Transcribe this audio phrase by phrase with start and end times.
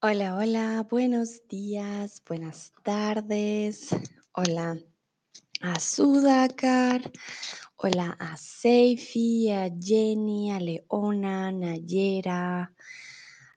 [0.00, 3.88] Hola, hola, buenos días, buenas tardes.
[4.32, 4.78] Hola
[5.60, 7.10] a Sudakar,
[7.74, 12.72] hola a Seifi, a Jenny, a Leona, Nayera,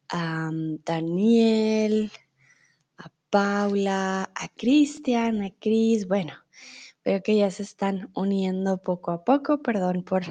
[0.09, 2.11] a mm, Daniel,
[2.97, 6.07] a Paula, a Cristian, a Cris.
[6.07, 6.33] Bueno,
[7.05, 9.61] veo que ya se están uniendo poco a poco.
[9.61, 10.23] Perdón por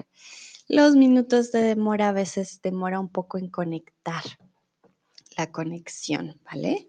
[0.67, 4.25] los minutos de demora, a veces demora un poco en conectar
[5.41, 6.89] la conexión, ¿vale?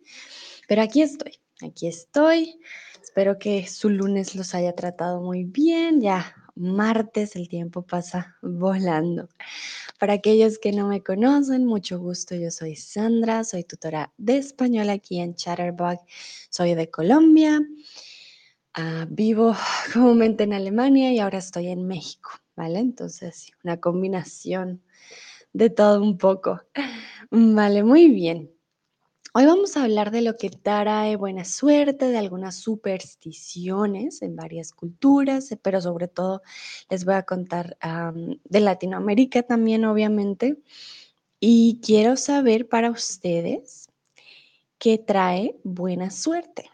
[0.68, 2.60] Pero aquí estoy, aquí estoy.
[3.02, 6.02] Espero que su lunes los haya tratado muy bien.
[6.02, 9.30] Ya martes el tiempo pasa volando.
[10.00, 12.36] Para aquellos que no me conocen, mucho gusto.
[12.36, 16.00] Yo soy Sandra, soy tutora de español aquí en Chatterbug.
[16.50, 17.62] Soy de Colombia.
[18.74, 19.56] Ah, vivo
[19.94, 22.80] comúnmente en Alemania y ahora estoy en México, ¿vale?
[22.80, 24.82] Entonces, una combinación
[25.54, 26.62] de todo un poco.
[27.32, 28.52] Vale, muy bien.
[29.34, 34.74] Hoy vamos a hablar de lo que trae buena suerte, de algunas supersticiones en varias
[34.74, 36.42] culturas, eh, pero sobre todo
[36.90, 37.78] les voy a contar
[38.44, 40.62] de Latinoamérica también, obviamente.
[41.40, 43.88] Y quiero saber para ustedes
[44.78, 46.70] qué trae buena suerte.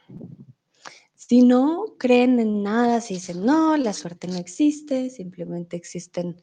[1.27, 6.41] Si no creen en nada, si dicen, no, la suerte no existe, simplemente existen,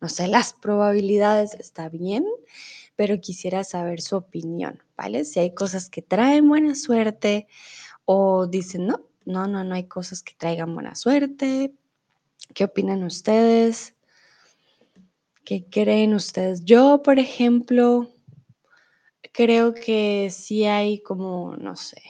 [0.00, 2.24] no sé, las probabilidades, está bien
[2.96, 5.24] pero quisiera saber su opinión, ¿vale?
[5.24, 7.46] Si hay cosas que traen buena suerte
[8.06, 11.74] o dicen, no, no, no, no hay cosas que traigan buena suerte.
[12.54, 13.94] ¿Qué opinan ustedes?
[15.44, 16.64] ¿Qué creen ustedes?
[16.64, 18.10] Yo, por ejemplo,
[19.32, 22.02] creo que sí hay como, no sé,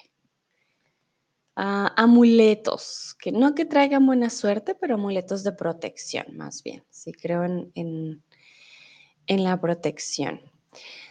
[1.57, 6.85] amuletos, que no que traigan buena suerte, pero amuletos de protección, más bien.
[6.91, 8.23] Sí creo en, en,
[9.27, 10.41] en la protección.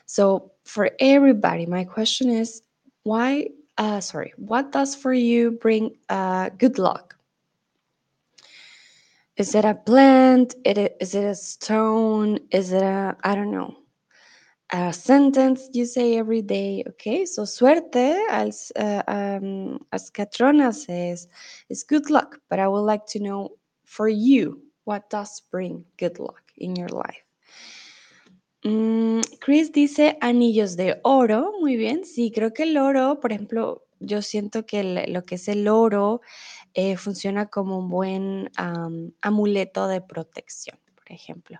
[0.05, 2.63] So for everybody, my question is
[3.03, 7.15] why, uh, sorry, what does for you bring uh, good luck?
[9.37, 10.55] Is it a plant?
[10.63, 12.39] Is it a stone?
[12.51, 13.75] Is it a, I don't know,
[14.71, 16.83] a sentence you say every day?
[16.87, 21.27] Okay, so suerte, as, uh, um, as Catrona says,
[21.69, 22.39] is good luck.
[22.49, 23.49] But I would like to know
[23.83, 27.23] for you, what does bring good luck in your life?
[28.63, 33.83] Mm, Chris dice anillos de oro, muy bien, sí, creo que el oro, por ejemplo,
[33.99, 36.21] yo siento que lo que es el oro
[36.73, 38.51] eh, funciona como un buen
[39.21, 41.59] amuleto de protección, por ejemplo.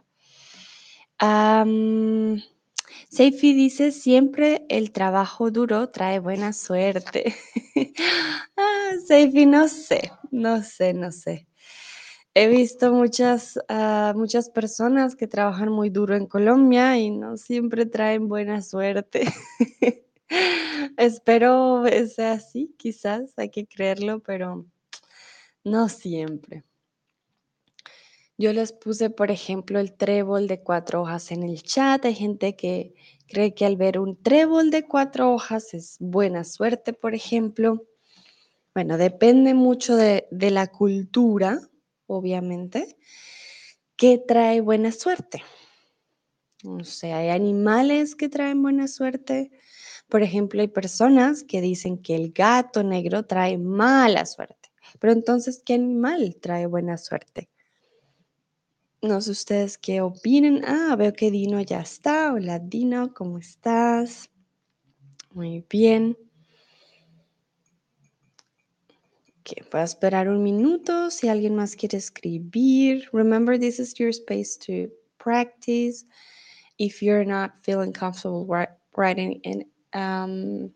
[3.09, 7.35] Seifi dice, siempre el trabajo duro trae buena suerte.
[8.57, 11.47] ah, Seifi, no sé, no sé, no sé.
[12.34, 17.85] He visto muchas, ah, muchas personas que trabajan muy duro en Colombia y no siempre
[17.85, 19.25] traen buena suerte.
[20.97, 24.66] Espero sea así, quizás, hay que creerlo, pero
[25.63, 26.63] no siempre.
[28.38, 32.03] Yo les puse, por ejemplo, el trébol de cuatro hojas en el chat.
[32.03, 32.94] Hay gente que
[33.28, 37.85] cree que al ver un trébol de cuatro hojas es buena suerte, por ejemplo.
[38.73, 41.62] Bueno, depende mucho de, de la cultura,
[42.07, 42.97] obviamente,
[43.96, 45.41] que trae buena suerte.
[46.66, 49.52] O sea, hay animales que traen buena suerte.
[50.09, 54.72] Por ejemplo, hay personas que dicen que el gato negro trae mala suerte.
[55.00, 57.50] Pero entonces, ¿qué animal trae buena suerte?
[59.05, 60.63] No sé ustedes qué opinen.
[60.66, 62.33] Ah, veo que Dino ya está.
[62.33, 64.31] Hola Dino, ¿cómo estás?
[65.31, 66.17] Muy bien.
[69.41, 73.07] Okay, voy a esperar un minuto si alguien más quiere escribir.
[73.13, 76.03] Remember, this is your space to practice.
[76.79, 78.47] If you're not feeling comfortable
[78.97, 80.73] writing in um,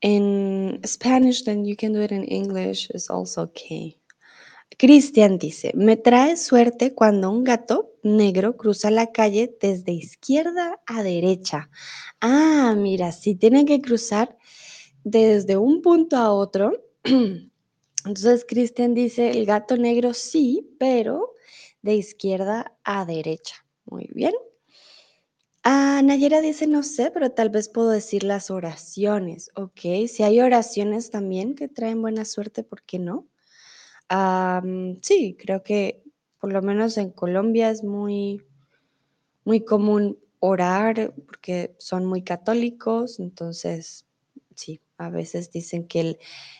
[0.00, 2.88] in Spanish, then you can do it in English.
[2.88, 3.98] It's also okay.
[4.78, 11.02] Cristian dice, me trae suerte cuando un gato negro cruza la calle desde izquierda a
[11.02, 11.70] derecha.
[12.20, 14.36] Ah, mira, si tiene que cruzar
[15.04, 16.72] desde un punto a otro,
[17.04, 21.32] entonces Cristian dice, el gato negro sí, pero
[21.82, 23.56] de izquierda a derecha.
[23.84, 24.34] Muy bien.
[25.62, 29.50] Ah, Nayera dice, no sé, pero tal vez puedo decir las oraciones.
[29.56, 33.26] Ok, si hay oraciones también que traen buena suerte, ¿por qué no?
[35.02, 36.02] Sí, creo que
[36.40, 38.42] por lo menos en Colombia es muy,
[39.44, 44.04] muy común orar porque son muy católicos, entonces
[44.54, 46.18] sí, a veces dicen que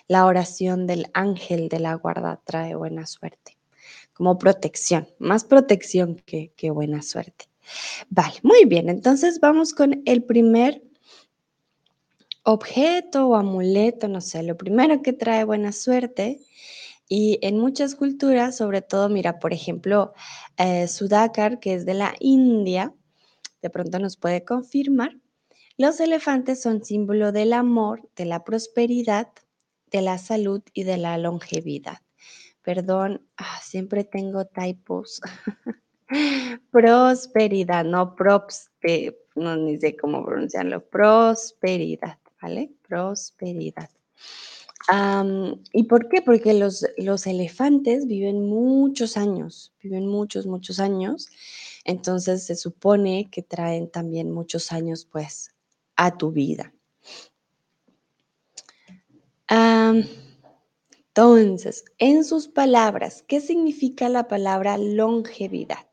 [0.08, 3.58] la oración del ángel de la guarda trae buena suerte,
[4.14, 7.46] como protección, más protección que, que buena suerte.
[8.08, 10.82] Vale, muy bien, entonces vamos con el primer
[12.42, 16.40] objeto o amuleto, no sé, lo primero que trae buena suerte.
[17.08, 20.14] Y en muchas culturas, sobre todo, mira, por ejemplo,
[20.56, 22.94] eh, Sudhakar, que es de la India,
[23.62, 25.16] de pronto nos puede confirmar,
[25.76, 29.28] los elefantes son símbolo del amor, de la prosperidad,
[29.90, 31.98] de la salud y de la longevidad.
[32.62, 35.20] Perdón, ah, siempre tengo typos.
[36.70, 38.70] prosperidad, no props,
[39.34, 40.84] no ni sé cómo pronunciarlo.
[40.88, 42.72] Prosperidad, ¿vale?
[42.86, 43.90] Prosperidad.
[45.72, 46.20] ¿Y por qué?
[46.22, 51.28] Porque los, los elefantes viven muchos años, viven muchos, muchos años.
[51.84, 55.54] Entonces se supone que traen también muchos años, pues,
[55.96, 56.72] a tu vida.
[61.16, 65.86] entonces, en sus palabras, ¿qué significa la palabra longevidad?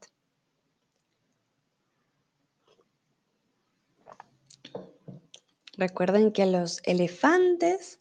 [5.77, 8.00] Recuerden que los elefantes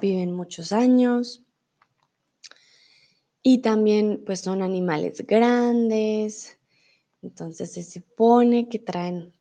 [0.00, 1.42] viven muchos años
[3.42, 6.58] y también pues son animales grandes,
[7.22, 9.32] entonces se supone que traen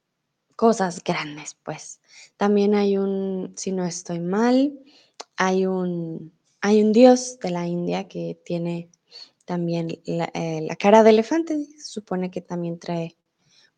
[0.55, 2.01] cosas grandes, pues.
[2.37, 4.79] También hay un, si no estoy mal,
[5.35, 8.89] hay un, hay un dios de la India que tiene
[9.45, 13.17] también la, eh, cara de elefante, se supone que también trae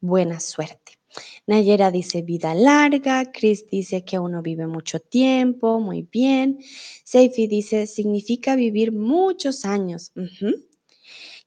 [0.01, 0.99] buena suerte.
[1.47, 6.59] Nayera dice vida larga, Chris dice que uno vive mucho tiempo, muy bien.
[7.03, 10.11] Seifi dice significa vivir muchos años.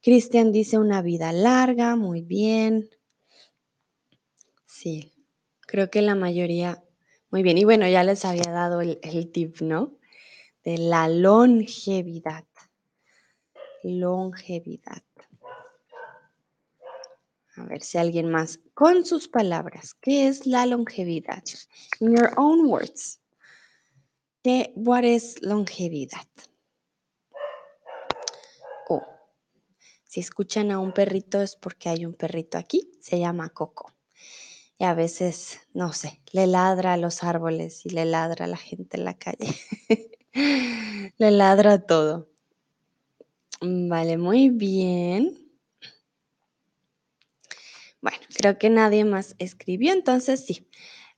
[0.02, 2.88] Cristian dice una vida larga, muy bien.
[4.66, 5.12] Sí,
[5.66, 6.82] Creo que la mayoría,
[7.30, 7.58] muy bien.
[7.58, 9.98] Y bueno, ya les había dado el, tip, ¿no?
[10.64, 12.44] De la longevidad.
[13.82, 15.02] Longevidad.
[17.56, 21.42] A ver si alguien más, con sus palabras, ¿qué es la longevidad?
[21.98, 23.18] In your own words.
[24.42, 26.26] ¿Qué, what is longevidad?
[28.90, 29.02] Oh,
[30.04, 33.94] si escuchan a un perrito es porque hay un perrito aquí, se llama Coco
[34.78, 38.58] y a veces, no sé, le ladra a los árboles y le ladra a la
[38.58, 39.56] gente en la calle.
[41.16, 42.28] le ladra todo.
[43.62, 45.45] Vale, muy bien.
[48.00, 50.68] Bueno, creo que nadie más escribió, entonces sí.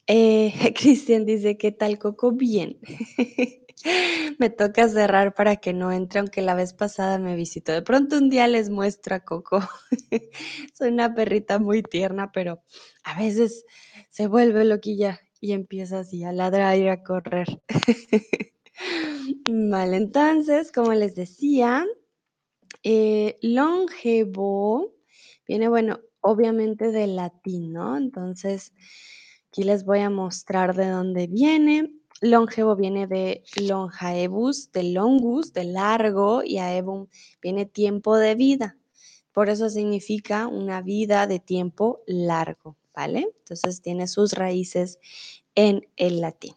[0.06, 2.32] Eh, Cristian dice, ¿qué tal Coco?
[2.32, 2.78] Bien.
[4.38, 7.72] me toca cerrar para que no entre, aunque la vez pasada me visitó.
[7.72, 9.60] De pronto un día les muestro a Coco.
[10.74, 12.62] Soy una perrita muy tierna, pero
[13.04, 13.64] a veces
[14.10, 17.46] se vuelve loquilla y empieza así a ladrar y a correr.
[19.48, 21.84] vale, entonces, como les decía,
[22.82, 23.38] eh,
[25.46, 27.96] viene, bueno, obviamente del latín, ¿no?
[27.96, 28.72] Entonces,
[29.48, 31.92] aquí les voy a mostrar de dónde viene.
[32.20, 37.06] Longevo viene de longaebus, de longus, de largo, y aebum
[37.40, 38.76] viene tiempo de vida.
[39.32, 43.28] Por eso significa una vida de tiempo largo, ¿vale?
[43.38, 44.98] Entonces tiene sus raíces
[45.54, 46.54] en el latín.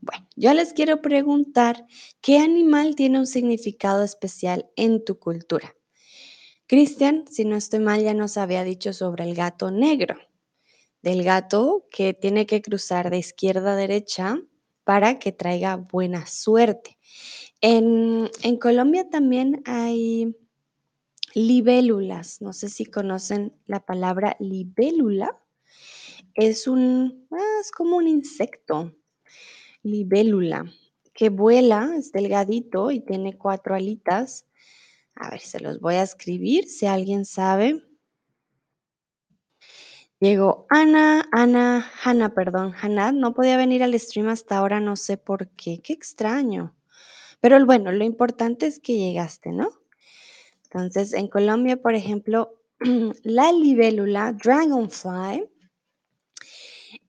[0.00, 1.86] Bueno, yo les quiero preguntar,
[2.20, 5.74] ¿qué animal tiene un significado especial en tu cultura?
[6.66, 10.16] Cristian, si no estoy mal, ya nos había dicho sobre el gato negro,
[11.02, 14.40] del gato que tiene que cruzar de izquierda a derecha
[14.84, 16.96] para que traiga buena suerte.
[17.60, 18.30] En,
[18.60, 20.34] Colombia también hay
[21.34, 22.40] libélulas.
[22.40, 25.38] No sé si conocen la palabra libélula.
[26.34, 28.94] Es un, ah, es como un insecto,
[29.82, 30.64] libélula,
[31.12, 34.46] que vuela, es delgadito y tiene cuatro alitas.
[35.16, 37.82] A ver, se los voy a escribir si alguien sabe.
[40.20, 45.16] Llegó Ana, Ana, Hanna, perdón, Hanna, no podía venir al stream hasta ahora, no sé
[45.16, 46.74] por qué, qué extraño.
[47.40, 49.70] Pero bueno, lo importante es que llegaste, ¿no?
[50.64, 52.58] Entonces, en Colombia, por ejemplo,
[53.22, 55.46] la libélula, dragonfly,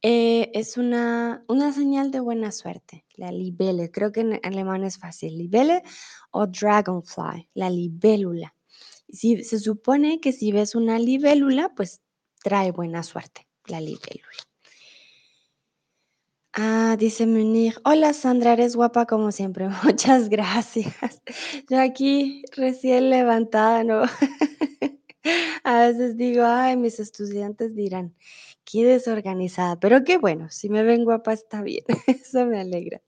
[0.07, 3.89] eh, es una, una, señal de buena suerte, la libele.
[3.89, 5.81] Creo que en alemán es fácil, libele
[6.29, 8.53] o dragonfly, la libélula.
[9.09, 12.01] Si, se supone que si ves una libélula, pues
[12.43, 14.43] trae buena suerte, la libélula.
[16.53, 21.19] Ah, dice Munir, hola Sandra, eres guapa como siempre, muchas gracias.
[21.67, 24.03] Yo aquí recién levantada, ¿no?
[25.63, 28.15] A veces digo, ay, mis estudiantes dirán,
[28.63, 33.01] qué desorganizada, pero qué bueno, si me ven guapa está bien, eso me alegra.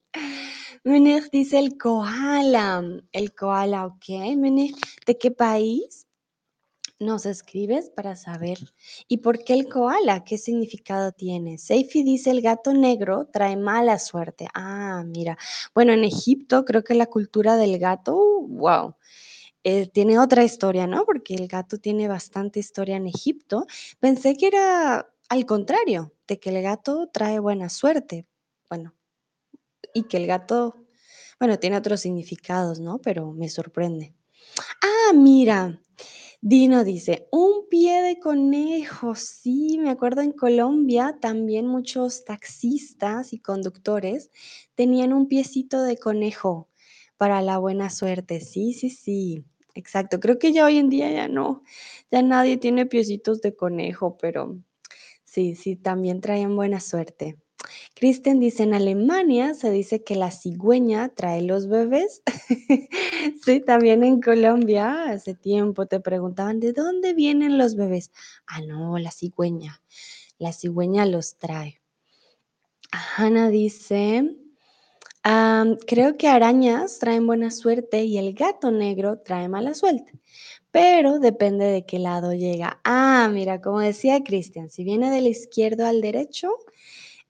[0.84, 4.74] Munir dice el koala, el koala, ok, Munir,
[5.06, 6.08] ¿de qué país?
[7.00, 8.58] Nos escribes para saber.
[9.08, 10.24] ¿Y por qué el koala?
[10.24, 11.60] ¿Qué significado tiene?
[11.60, 14.48] Seifi dice el gato negro trae mala suerte.
[14.56, 15.38] Ah, mira.
[15.76, 18.96] Bueno, en Egipto creo que la cultura del gato, wow,
[19.70, 21.04] eh, tiene otra historia, ¿no?
[21.04, 23.66] Porque el gato tiene bastante historia en Egipto.
[24.00, 28.26] Pensé que era al contrario, de que el gato trae buena suerte.
[28.70, 28.96] Bueno,
[29.94, 30.88] y que el gato,
[31.38, 33.00] bueno, tiene otros significados, ¿no?
[33.00, 34.14] Pero me sorprende.
[34.82, 35.82] Ah, mira,
[36.40, 39.16] Dino dice, un pie de conejo.
[39.16, 44.32] Sí, me acuerdo en Colombia también muchos taxistas y conductores
[44.76, 46.70] tenían un piecito de conejo
[47.18, 48.40] para la buena suerte.
[48.40, 49.44] Sí, sí, sí,
[49.77, 50.19] exacto.
[50.19, 51.63] Creo que ya hoy en día ya no,
[52.12, 54.57] ya nadie tiene piecitos de conejo, pero
[55.25, 57.38] sí, sí, también traían buena suerte.
[57.96, 62.22] Kristen dice, en Alemania se dice que la cigüeña trae los bebés.
[63.46, 68.12] sí, también en Colombia hace tiempo te preguntaban, ¿de dónde vienen los bebés?
[68.46, 69.81] Ah, no, la cigüeña.
[70.38, 71.81] La cigüeña los trae.
[72.91, 74.38] Hanna dice,
[75.86, 80.20] creo que arañas traen buena suerte y el gato negro trae mala suerte,
[80.72, 82.80] pero depende de qué lado llega.
[82.84, 86.50] Ah, mira, como decía Cristian, si viene del izquierdo al derecho,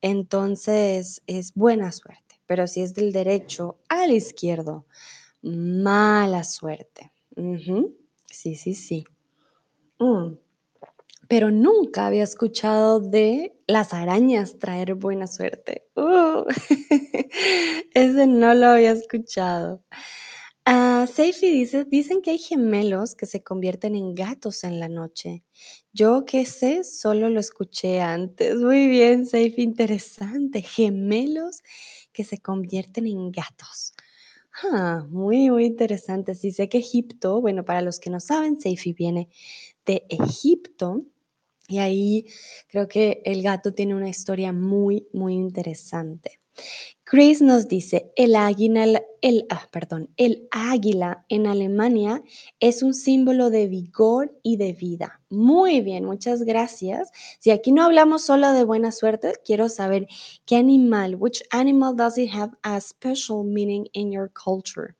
[0.02, 4.86] entonces es buena suerte, pero si es del derecho al izquierdo,
[5.42, 7.12] mala suerte.
[8.30, 9.06] Sí, sí, sí.
[10.00, 10.34] Mm.
[11.28, 15.88] Pero nunca había escuchado de las arañas traer buena suerte.
[15.96, 16.46] Uh,
[17.94, 19.84] ese no lo había escuchado.
[20.66, 21.06] Uh,
[21.42, 25.44] dice, dicen que hay gemelos que se convierten en gatos en la noche.
[25.94, 28.56] Yo qué sé, solo lo escuché antes.
[28.56, 30.62] Muy bien, Seifi, interesante.
[30.62, 31.62] Gemelos
[32.12, 33.94] que se convierten en gatos.
[34.64, 36.36] Ah, muy, muy interesante.
[36.36, 39.30] Sí sé que Egipto, bueno, para los que no saben, Seifi viene
[39.86, 41.06] de Egipto
[41.68, 42.26] y ahí
[42.68, 46.40] creo que el gato tiene una historia muy, muy interesante.
[47.04, 52.22] Chris nos dice, el águila, el, ah, perdón, el águila en Alemania
[52.60, 55.22] es un símbolo de vigor y de vida.
[55.30, 57.12] Muy bien, muchas gracias.
[57.40, 60.08] Si aquí no hablamos solo de buena suerte, quiero saber
[60.46, 64.96] qué animal, which animal does it have a special meaning in your culture?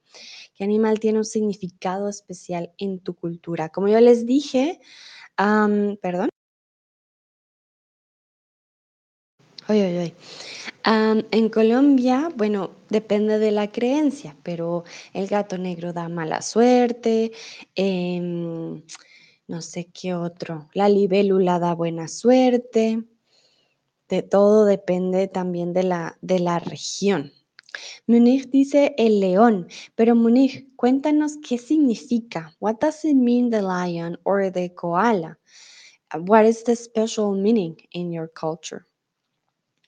[0.56, 3.70] ¿Qué animal tiene un significado especial en tu cultura?
[3.70, 4.80] Como yo les dije,
[5.36, 6.30] perdón.
[11.32, 17.34] En Colombia, bueno, depende de la creencia, pero el gato negro da mala suerte,
[17.76, 18.82] em,
[19.48, 23.04] no sé qué otro, la libélula da buena suerte,
[24.08, 27.34] de todo depende también de la, de la región.
[28.08, 32.56] Munich dice el león, pero Munich, cuéntanos qué significa.
[32.60, 35.38] What does it mean the lion or the koala?
[36.14, 38.87] What is the special meaning in your culture?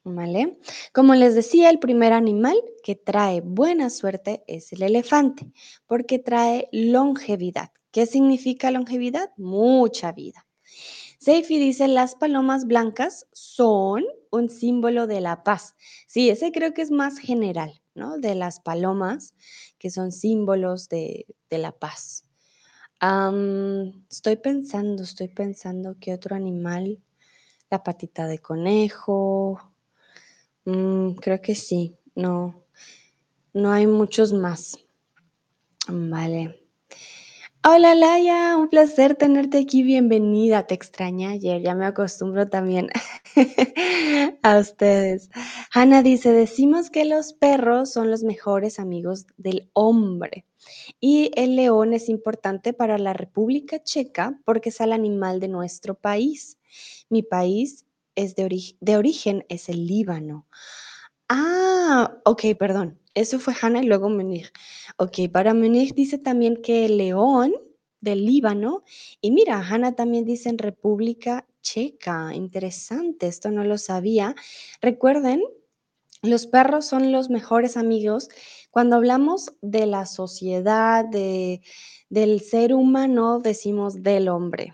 [0.04, 0.58] ¿Vale?
[0.94, 5.52] Como les decía, el primer animal que trae buena suerte es el elefante,
[5.86, 7.72] porque trae longevidad.
[7.92, 9.32] ¿Qué significa longevidad?
[9.38, 10.48] Mucha vida.
[11.20, 15.76] Seifi dice, las palomas blancas son un símbolo de la paz.
[16.08, 18.20] Sí, ese creo que es más general, ¿no?
[18.20, 19.36] De las palomas,
[19.78, 22.24] que son símbolos de, la paz.
[24.10, 27.04] estoy pensando, estoy pensando qué otro animal,
[27.70, 29.69] la patita de conejo,
[30.70, 32.64] Mm, creo que sí, no,
[33.54, 34.78] no hay muchos más.
[35.88, 36.64] Vale.
[37.64, 40.68] Hola Laia, un placer tenerte aquí, bienvenida.
[40.68, 42.90] Te extrañé ayer, ya me acostumbro también
[44.44, 45.32] a ustedes.
[45.74, 50.46] Hanna dice, decimos que los perros son los mejores amigos del hombre
[51.00, 55.96] y el león es importante para la República Checa porque es el animal de nuestro
[55.96, 56.60] país.
[57.10, 57.86] Mi país
[58.20, 60.48] es de, de origen es el Líbano.
[61.30, 63.00] Ah, ok, perdón.
[63.14, 64.52] Eso fue Hannah y luego Munich.
[64.98, 67.54] Ok, para Munich dice también que león
[68.02, 68.84] del Líbano.
[69.22, 72.34] Y mira, Hannah también dice en República Checa.
[72.34, 74.36] Interesante, esto no lo sabía.
[74.82, 75.44] Recuerden,
[76.22, 78.30] los perros son los mejores amigos.
[78.72, 81.62] Cuando hablamos de la sociedad, de,
[82.10, 84.74] del ser humano, decimos del hombre.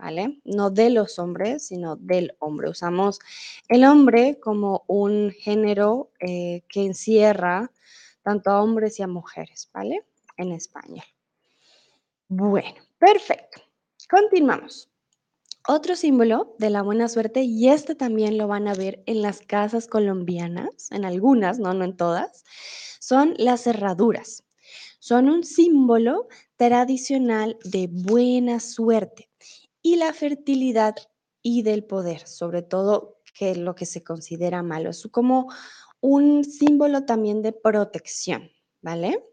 [0.00, 0.40] ¿Vale?
[0.44, 2.70] No de los hombres, sino del hombre.
[2.70, 3.18] Usamos
[3.68, 7.70] el hombre como un género eh, que encierra
[8.22, 10.04] tanto a hombres y a mujeres, ¿vale?
[10.36, 11.04] En español.
[12.28, 13.60] Bueno, perfecto.
[14.08, 14.88] Continuamos.
[15.68, 19.40] Otro símbolo de la buena suerte, y este también lo van a ver en las
[19.40, 22.44] casas colombianas, en algunas, no, no en todas,
[22.98, 24.44] son las cerraduras.
[25.02, 29.29] son un símbolo tradicional de buena suerte
[29.82, 30.96] y la fertilidad
[31.42, 34.90] y del poder, sobre todo que lo que se considera malo.
[34.90, 35.48] Es como
[36.00, 38.50] un símbolo también de protección,
[38.82, 39.24] ¿vale?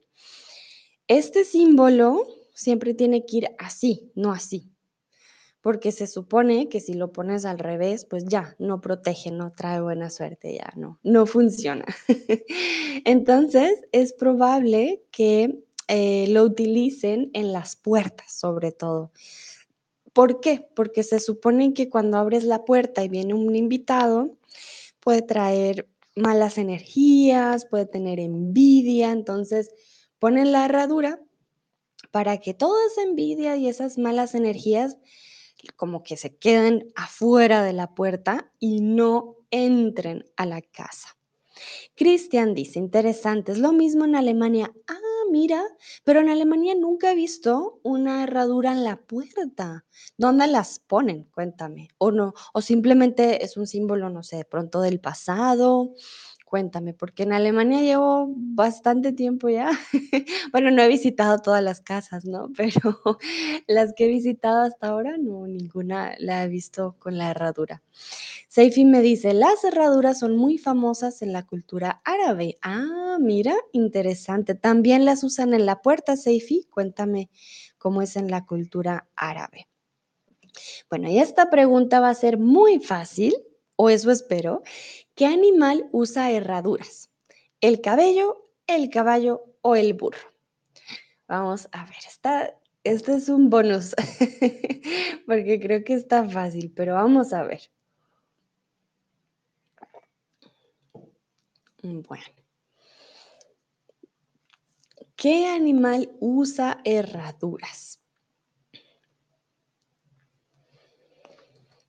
[1.08, 4.72] Este símbolo siempre tiene que ir así, no así,
[5.62, 9.82] porque se supone que si lo pones al revés, pues ya, no protege, no trae
[9.82, 11.86] buena suerte, ya no, no funciona.
[13.06, 19.12] Entonces, es probable que eh, lo utilicen en las puertas, sobre todo.
[20.18, 20.68] ¿Por qué?
[20.76, 24.36] Porque se supone que cuando abres la puerta y viene un invitado,
[25.00, 29.70] puede traer malas energías, puede tener envidia, entonces
[30.18, 31.22] ponen la herradura
[32.10, 34.98] para que toda esa envidia y esas malas energías
[35.76, 41.16] como que se queden afuera de la puerta y no entren a la casa.
[41.96, 44.74] Cristian dice, interesante, es lo mismo en Alemania.
[44.88, 45.64] Ah, mira,
[46.04, 49.86] pero en Alemania nunca he visto una herradura en la puerta.
[50.18, 51.26] ¿Dónde las ponen?
[51.34, 51.90] Cuéntame.
[51.98, 55.94] O no, o simplemente es un símbolo, no sé, de pronto del pasado.
[56.50, 59.70] Cuéntame, porque en Alemania llevo bastante tiempo ya.
[60.54, 62.50] bueno, no he visitado todas las casas, ¿no?
[62.58, 62.98] Pero
[63.68, 67.84] las que he visitado hasta ahora, no, ninguna la he visto con la herradura.
[68.48, 72.58] Seifi me dice, las herraduras son muy famosas en la cultura árabe.
[72.62, 74.56] Ah, mira, interesante.
[74.56, 76.66] También las usan en la puerta, Seifi.
[76.72, 77.30] Cuéntame
[77.78, 79.68] cómo es en la cultura árabe.
[80.90, 83.36] Bueno, y esta pregunta va a ser muy fácil,
[83.76, 84.64] o eso espero.
[85.18, 87.10] ¿Qué animal usa herraduras?
[87.60, 90.32] ¿El cabello, el caballo o el burro?
[91.28, 93.96] Vamos a ver, esta, este es un bonus,
[95.26, 97.62] porque creo que está fácil, pero vamos a ver.
[101.82, 102.26] Bueno.
[105.16, 108.00] ¿Qué animal usa herraduras?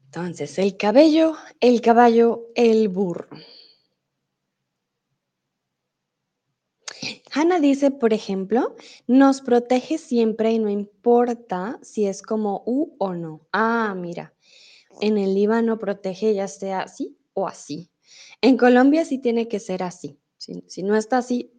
[0.08, 3.28] Entonces, el cabello, el caballo, el burro.
[7.30, 8.74] Hannah dice, por ejemplo,
[9.06, 13.46] nos protege siempre y no importa si es como U o no.
[13.52, 14.33] Ah, mira,
[15.02, 17.90] en el Líbano protege ya sea así o así.
[18.40, 20.18] En Colombia sí tiene que ser así.
[20.38, 21.52] Si, no está así,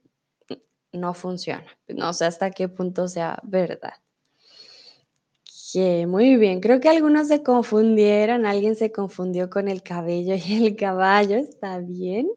[0.91, 1.67] no funciona.
[1.87, 3.93] No sé hasta qué punto sea verdad.
[6.07, 6.61] Muy bien.
[6.61, 8.45] Creo que algunos se confundieron.
[8.45, 11.37] Alguien se confundió con el cabello y el caballo.
[11.37, 12.29] Está bien.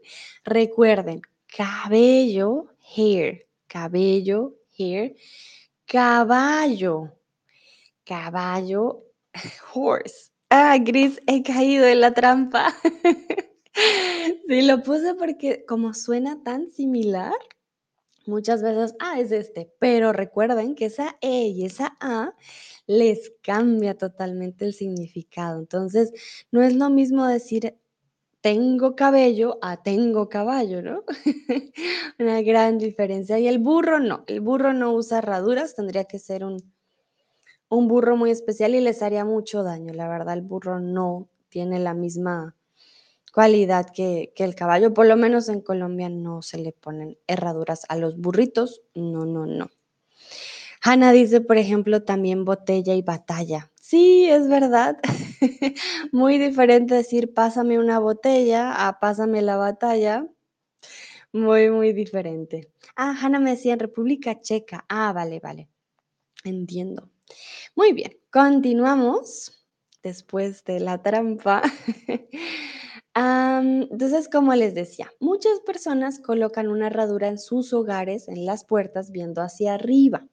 [0.45, 2.67] Recuerden, cabello,
[2.97, 3.47] hair.
[3.67, 5.17] Cabello, hair.
[5.87, 7.13] Caballo.
[8.05, 9.05] Caballo,
[9.75, 10.31] horse.
[10.51, 12.75] Ah, Gris, he caído en la trampa.
[14.49, 17.33] Sí, lo puse porque como suena tan similar,
[18.27, 22.35] muchas veces, ah, es este, pero recuerden que esa E y esa A
[22.87, 25.61] les cambia totalmente el significado.
[25.61, 26.13] Entonces,
[26.51, 27.77] no es lo mismo decir
[28.43, 31.05] tengo cabello a tengo caballo, ¿no?
[32.19, 33.39] Una gran diferencia.
[33.39, 36.59] Y el burro no, el burro no usa herraduras, tendría que ser un,
[37.69, 39.95] un burro muy especial y les haría mucho daño.
[39.95, 42.57] La verdad, el burro no tiene la misma
[43.33, 44.95] cualidad que, el caballo.
[44.95, 48.83] Por lo menos en Colombia no se le ponen herraduras a los burritos.
[48.95, 49.71] No, no, no.
[50.83, 53.71] Hanna dice, por ejemplo, también botella y batalla.
[53.81, 54.99] Sí, es verdad.
[56.13, 60.27] Muy diferente decir pásame una botella a pásame la batalla.
[61.33, 62.71] Muy, muy diferente.
[62.95, 64.85] Ah, Hanna me decía en República Checa.
[64.89, 65.69] Ah, vale, vale.
[66.45, 67.11] Entiendo.
[67.75, 69.67] Muy bien, continuamos
[70.03, 71.63] después de la trampa.
[73.15, 79.11] entonces, como les decía, muchas personas colocan una herradura en sus hogares, en las puertas,
[79.11, 80.27] viendo hacia arriba,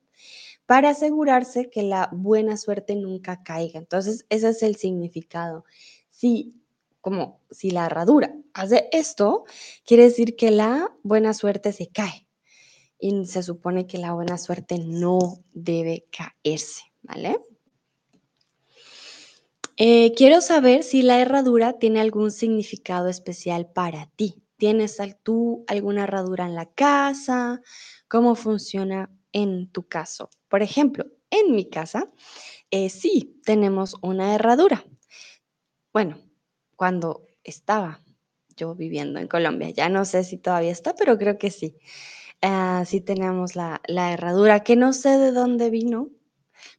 [0.65, 3.79] para asegurarse que la buena suerte nunca caiga.
[3.79, 5.65] Entonces, ese es el significado.
[6.09, 6.55] Si,
[7.01, 9.45] como si la herradura hace esto,
[9.85, 12.27] quiere decir que la buena suerte se cae.
[12.99, 17.39] Y se supone que la buena suerte no debe caerse, ¿vale?
[19.81, 24.43] Eh, quiero saber si la herradura tiene algún significado especial para ti.
[24.57, 27.61] ¿Tienes tú alguna herradura en la casa?
[28.09, 30.31] ¿Cómo funciona en tu caso?
[30.49, 32.11] Por ejemplo, en mi casa,
[32.71, 34.83] eh, sí, tenemos una herradura.
[35.93, 36.17] Bueno,
[36.75, 38.01] cuando estaba
[38.57, 41.77] yo viviendo en Colombia, ya no sé si todavía está, pero creo que sí.
[42.41, 46.09] Ah, sí tenemos la, la herradura, que no sé de dónde vino,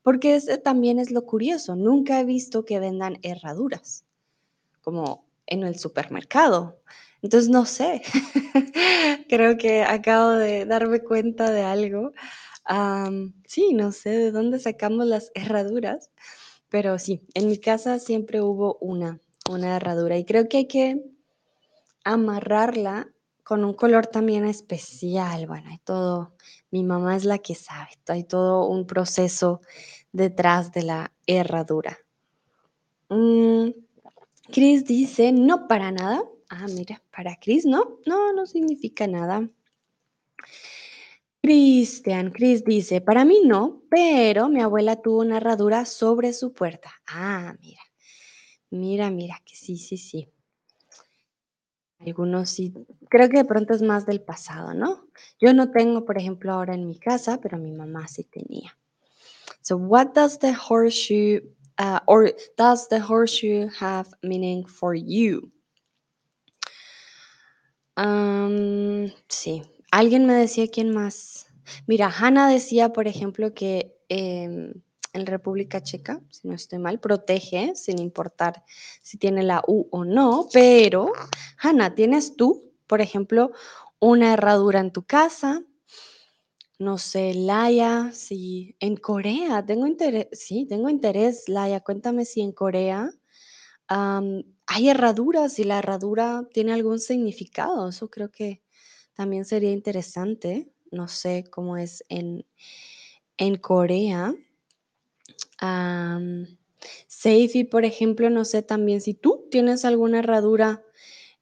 [0.03, 4.05] porque ese también es lo curioso, nunca he visto que vendan herraduras,
[4.83, 6.81] como en el supermercado.
[7.23, 8.03] Entonces, no sé,
[9.29, 12.13] creo que acabo de darme cuenta de algo.
[13.47, 16.11] Sí, no sé de dónde sacamos las herraduras,
[16.69, 21.05] pero sí, en mi casa siempre hubo una, una herradura y creo que hay que
[22.05, 23.09] amarrarla
[23.43, 25.47] con un color también especial.
[25.47, 26.37] Bueno, hay todo,
[26.71, 29.61] mi mamá es la que sabe, hay todo un proceso
[30.13, 31.99] detrás de la herradura.
[33.09, 33.71] Mm,
[34.53, 36.23] Chris dice, no para nada.
[36.49, 39.49] Ah, mira, para Chris no, no, no significa nada.
[41.43, 46.93] Cristian, Chris dice, para mí no, pero mi abuela tuvo una herradura sobre su puerta.
[47.07, 47.81] Ah, mira,
[48.71, 50.29] mira, mira, que sí, sí, sí.
[52.01, 52.73] Algunos sí,
[53.09, 55.07] creo que de pronto es más del pasado, ¿no?
[55.39, 58.77] Yo no tengo, por ejemplo, ahora en mi casa, pero mi mamá sí tenía.
[59.61, 61.43] So, what does the horseshoe,
[61.79, 65.53] uh, or does the horseshoe have meaning for you?
[67.97, 71.47] Um, sí, alguien me decía quién más.
[71.87, 74.73] Mira, Hannah decía, por ejemplo, que em,
[75.13, 78.65] en República Checa, si no estoy mal, protege sin importar
[79.03, 81.13] si tiene la U o no, pero
[81.59, 83.53] Hannah, ¿tienes tú, por ejemplo,
[83.99, 85.63] una herradura en tu casa?
[86.79, 92.53] No sé, Laia, si en Corea, tengo interés, sí, tengo interés, Laia, cuéntame si en
[92.53, 93.11] Corea
[93.91, 98.63] hay herraduras y la herradura tiene algún significado, eso creo que
[99.15, 102.47] también sería interesante, no sé cómo es en,
[103.37, 104.33] en Corea.
[107.07, 110.83] Seifi, por ejemplo, no sé también si tú tienes alguna herradura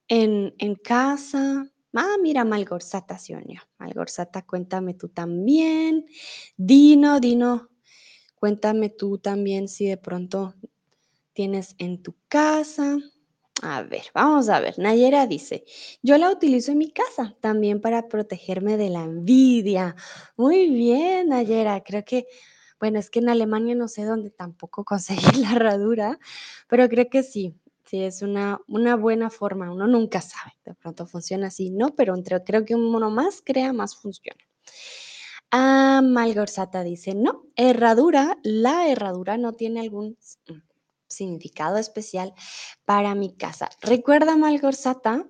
[0.09, 1.71] en, en casa.
[1.95, 3.61] Ah, mira, Malgorzata se unió.
[3.79, 6.07] Malgorzata, cuéntame tú también.
[6.57, 7.69] Dino, Dino,
[8.35, 10.55] cuéntame tú también si de pronto
[11.33, 12.99] tienes en tu casa.
[13.63, 14.79] A ver, vamos a ver.
[14.79, 15.65] Nayera dice,
[16.03, 19.97] yo la utilizo en mi casa también para protegerme de la envidia.
[20.37, 21.83] Muy bien, Nayera.
[21.83, 22.27] Creo que,
[22.81, 24.85] bueno, es que en Alemania no sé dónde tampoco
[25.33, 26.19] conseguir la herradura,
[26.69, 27.55] pero creo que sí.
[27.85, 29.73] Sí, es una, una buena forma.
[29.73, 30.53] Uno nunca sabe.
[30.63, 31.95] De pronto funciona así, ¿no?
[31.95, 34.45] Pero entre, creo que uno más crea, más funciona.
[35.51, 36.03] Ah,
[36.85, 40.53] dice, no, herradura, la herradura no tiene algún mm,
[41.09, 42.35] significado especial
[42.85, 43.71] para mi casa.
[43.81, 45.27] Recuerda, Malgorzata,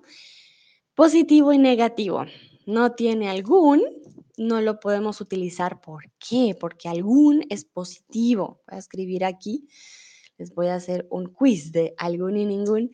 [0.95, 2.25] positivo y negativo.
[2.65, 3.85] No tiene algún,
[4.39, 5.81] no lo podemos utilizar.
[5.81, 6.55] ¿Por qué?
[6.57, 8.61] Porque algún es positivo.
[8.67, 9.67] Voy a escribir aquí.
[10.37, 12.91] Les voy a hacer un quiz de algún y ningún.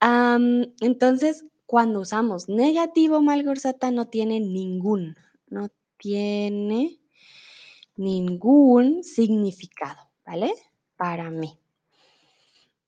[0.00, 5.16] Entonces, cuando usamos negativo, Malgorzata no tiene ningún.
[5.48, 7.00] No tiene
[7.96, 10.54] ningún significado, ¿vale?
[10.96, 11.58] Para mí.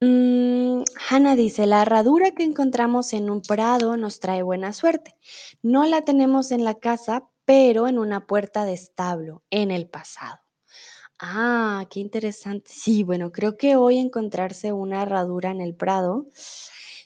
[0.00, 5.16] Mm, Hannah dice, la herradura que encontramos en un prado nos trae buena suerte.
[5.62, 10.40] No la tenemos en la casa, pero en una puerta de establo en el pasado.
[11.20, 12.70] Ah, qué interesante.
[12.74, 16.26] Sí, bueno, creo que hoy encontrarse una herradura en el prado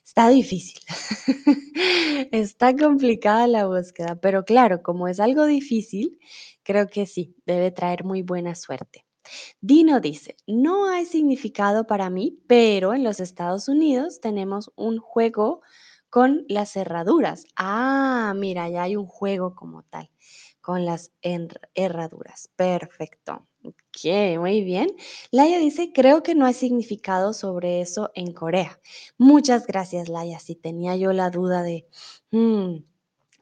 [0.05, 0.81] está difícil.
[2.33, 6.18] está complicada la búsqueda, pero claro, como es algo difícil,
[6.62, 9.07] creo que sí, debe traer muy buena suerte.
[9.61, 15.62] Dino dice, no hay significado para mí, pero en los Estados Unidos tenemos un juego
[16.11, 17.44] con las cerraduras.
[17.57, 20.11] Ah, mira, ya hay un juego como tal,
[20.60, 22.48] con las herraduras.
[22.56, 23.46] Perfecto.
[23.62, 24.88] Ok, muy bien.
[25.30, 28.80] Laia dice, creo que no hay significado sobre eso en Corea.
[29.18, 30.38] Muchas gracias, Laia.
[30.38, 31.86] Si tenía yo la duda de
[32.30, 32.76] mm,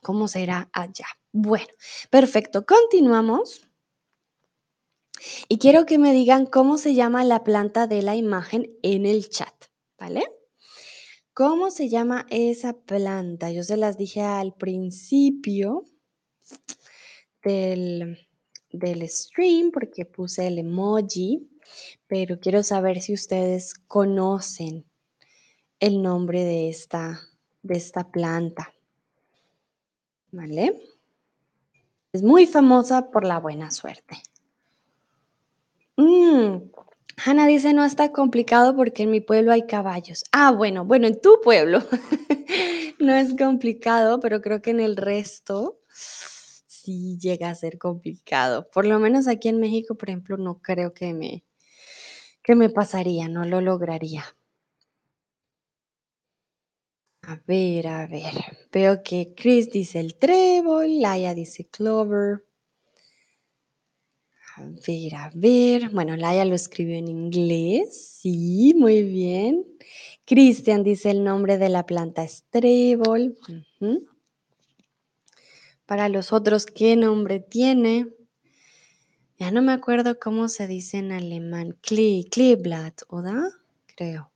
[0.03, 1.07] cómo será allá.
[1.33, 1.69] Bueno,
[2.11, 2.67] perfecto.
[2.67, 3.69] Continuamos.
[5.49, 9.29] Y quiero que me digan cómo se llama la planta de la imagen en el
[9.29, 9.55] chat,
[9.99, 10.25] ¿vale?
[11.35, 13.51] ¿Cómo se llama esa planta?
[13.51, 15.85] Yo se las dije al principio
[17.43, 18.19] del,
[18.71, 21.49] del stream porque puse el emoji,
[22.07, 24.85] pero quiero saber si ustedes conocen
[25.81, 27.21] el nombre de esta,
[27.63, 28.73] de esta planta.
[30.31, 30.77] ¿Vale?
[32.13, 34.17] Es muy famosa por la buena suerte.
[35.97, 36.71] Mm,
[37.25, 40.25] Hanna dice, no está complicado porque en mi pueblo hay caballos.
[40.33, 41.83] Ah, bueno, bueno, en tu pueblo
[42.99, 45.81] no es complicado, pero creo que en el resto
[46.89, 48.71] sí llega a ser complicado.
[48.71, 51.45] Por lo menos aquí en México, por ejemplo, no creo que me,
[52.43, 54.25] que me pasaría, no lo lograría.
[57.23, 58.33] A ver, a ver.
[58.73, 62.43] Veo que Chris dice el trébol, Laia dice clover.
[64.57, 65.91] A ver, a ver.
[65.91, 68.19] Bueno, Laia lo escribió en inglés.
[68.23, 69.67] Sí, muy bien.
[70.25, 73.37] Cristian dice el nombre de la planta es trébol.
[75.89, 78.15] Para los otros, ¿qué nombre tiene?
[79.39, 81.79] Ya no me acuerdo cómo se dice en alemán.
[81.81, 83.49] Klee, Kleeblatt, ¿verdad?
[83.97, 84.31] Creo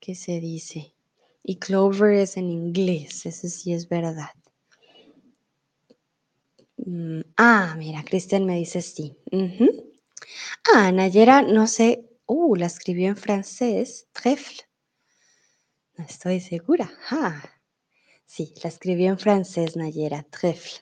[0.00, 0.92] que se dice.
[1.44, 4.30] Y clover es en inglés, eso sí es verdad.
[6.78, 9.16] Mm, ah, mira, Cristian me dice sí.
[10.74, 12.10] Ah, Nayera, no sé.
[12.26, 14.08] Uh, la escribió en francés.
[14.12, 14.64] Trèfle.
[15.96, 16.90] No estoy segura.
[17.12, 17.40] Ah,
[18.26, 20.26] sí, la escribió en francés, Nayera.
[20.30, 20.80] Trèfle.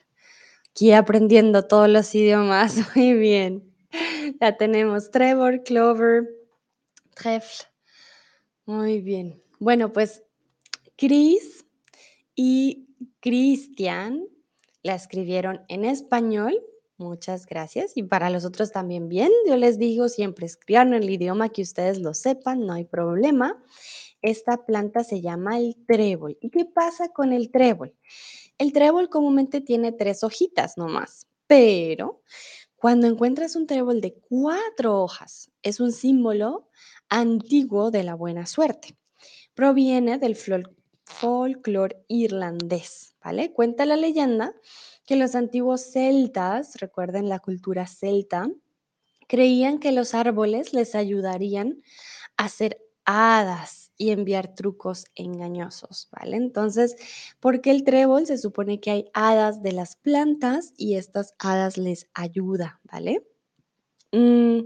[0.71, 2.75] Aquí aprendiendo todos los idiomas.
[2.95, 3.73] Muy bien.
[4.41, 6.27] Ya tenemos Trevor, Clover,
[7.15, 7.65] Trèfle.
[8.65, 9.41] Muy bien.
[9.59, 10.23] Bueno, pues
[10.97, 11.65] Chris
[12.35, 14.27] y Cristian
[14.83, 16.59] la escribieron en español.
[16.97, 17.91] Muchas gracias.
[17.95, 19.31] Y para los otros también bien.
[19.47, 23.61] Yo les digo, siempre escriban el idioma que ustedes lo sepan, no hay problema.
[24.25, 26.35] Esta planta se llama el trébol.
[26.41, 27.93] ¿Y qué pasa con el trébol?
[28.57, 32.23] El trébol comúnmente tiene tres hojitas nomás, pero
[32.75, 36.67] cuando encuentras un trébol de cuatro hojas, es un símbolo
[37.07, 38.97] antiguo de la buena suerte.
[39.53, 40.35] Proviene del
[41.03, 43.53] folclore irlandés, ¿vale?
[43.53, 44.55] Cuenta la leyenda
[45.05, 48.49] que los antiguos celtas, recuerden la cultura celta,
[49.27, 51.83] creían que los árboles les ayudarían
[52.37, 56.37] a ser hadas y enviar trucos engañosos, ¿vale?
[56.37, 56.95] Entonces,
[57.39, 62.07] porque el trébol se supone que hay hadas de las plantas y estas hadas les
[62.13, 63.25] ayuda, ¿vale?
[64.11, 64.61] Mm,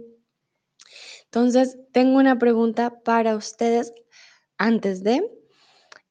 [1.25, 3.93] entonces, tengo una pregunta para ustedes
[4.57, 5.21] antes de,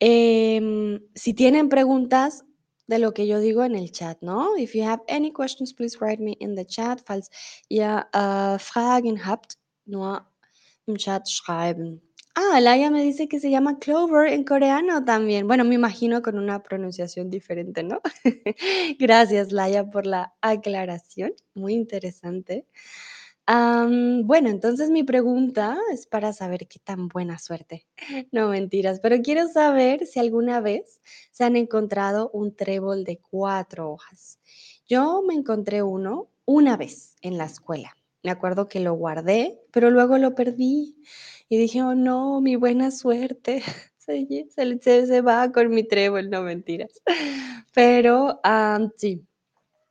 [0.00, 2.44] em, si tienen preguntas
[2.86, 4.56] de lo que yo digo en el chat, ¿no?
[4.56, 7.00] If you have any questions, please write me in the chat.
[7.04, 7.28] Falls
[7.68, 10.26] ihr äh, Fragen habt, nur
[10.86, 12.07] im Chat schreiben.
[12.40, 15.48] Ah, Laia me dice que se llama Clover en coreano también.
[15.48, 18.00] Bueno, me imagino con una pronunciación diferente, ¿no?
[18.98, 21.32] Gracias, Laia, por la aclaración.
[21.54, 22.66] Muy interesante
[24.24, 27.86] bueno, entonces mi pregunta es para saber qué tan buena suerte.
[28.30, 31.00] No mentiras, pero quiero saber si alguna vez
[31.32, 34.38] se han encontrado un trébol de cuatro hojas.
[34.86, 37.94] Yo me encontré uno una vez en la escuela.
[38.28, 40.94] Me acuerdo que lo guardé, pero luego lo perdí
[41.48, 43.62] y dije, oh no, mi buena suerte
[43.96, 44.50] se,
[44.82, 47.00] se, va con mi trébol, no mentiras.
[47.74, 48.38] Pero
[48.98, 49.26] sí,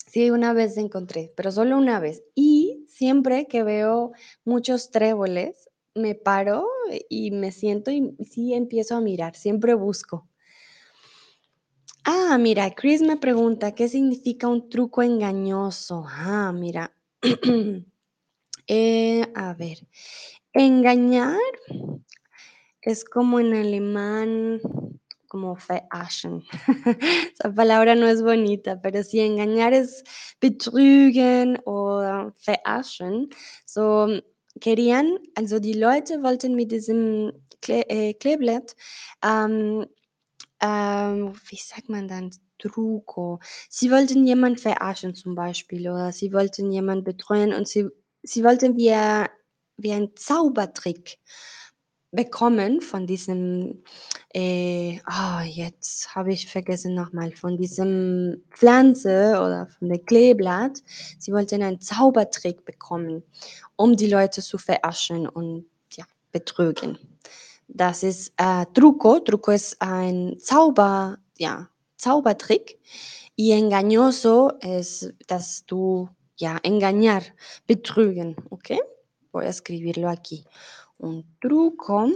[0.05, 2.21] sí, una vez encontré, pero solo una vez.
[2.35, 4.11] Y siempre que veo
[4.45, 6.67] muchos tréboles, me paro
[7.09, 10.27] y me siento y sí empiezo a mirar, siempre busco.
[12.03, 16.05] Ah, mira, Chris me pregunta, ¿qué significa un truco engañoso?
[16.07, 16.93] Ah, mira.
[18.67, 19.77] Eh, a ver,
[20.53, 21.39] engañar
[22.81, 24.61] es como en alemán,
[25.27, 26.43] como verarschen.
[27.33, 30.03] Esa palabra no es bonita, pero si engañar es
[30.41, 33.29] betrügen o verarschen.
[33.65, 34.07] So
[34.59, 38.75] querían, also die Leute wollten mit diesem Kle äh, Kleeblatt,
[39.23, 39.85] ähm,
[40.61, 43.39] ähm, wie sagt man dann, Truco.
[43.69, 47.87] Sie wollten jemanden verarschen zum Beispiel oder sie wollten jemanden betreuen und sie,
[48.27, 48.93] sie wollten wie,
[49.77, 51.17] wie ein Zaubertrick
[52.11, 53.83] bekommen von diesem,
[54.33, 60.81] äh, oh, jetzt habe ich vergessen nochmal, von diesem Pflanze oder von der Kleeblatt.
[61.19, 63.23] Sie wollten einen Zaubertrick bekommen,
[63.75, 66.97] um die Leute zu verarschen und ja, betrügen.
[67.67, 69.19] Das ist äh, Truco.
[69.19, 72.79] Truco ist ein Zauber, ja, Zaubertrick.
[73.39, 77.35] Y engañoso es, dass du, ja, engañar,
[77.67, 78.71] betrügen, ¿ok?
[79.31, 80.45] Voy a escribirlo aquí.
[80.99, 82.11] un truco.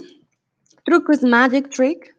[0.86, 2.16] Truco is magic trick.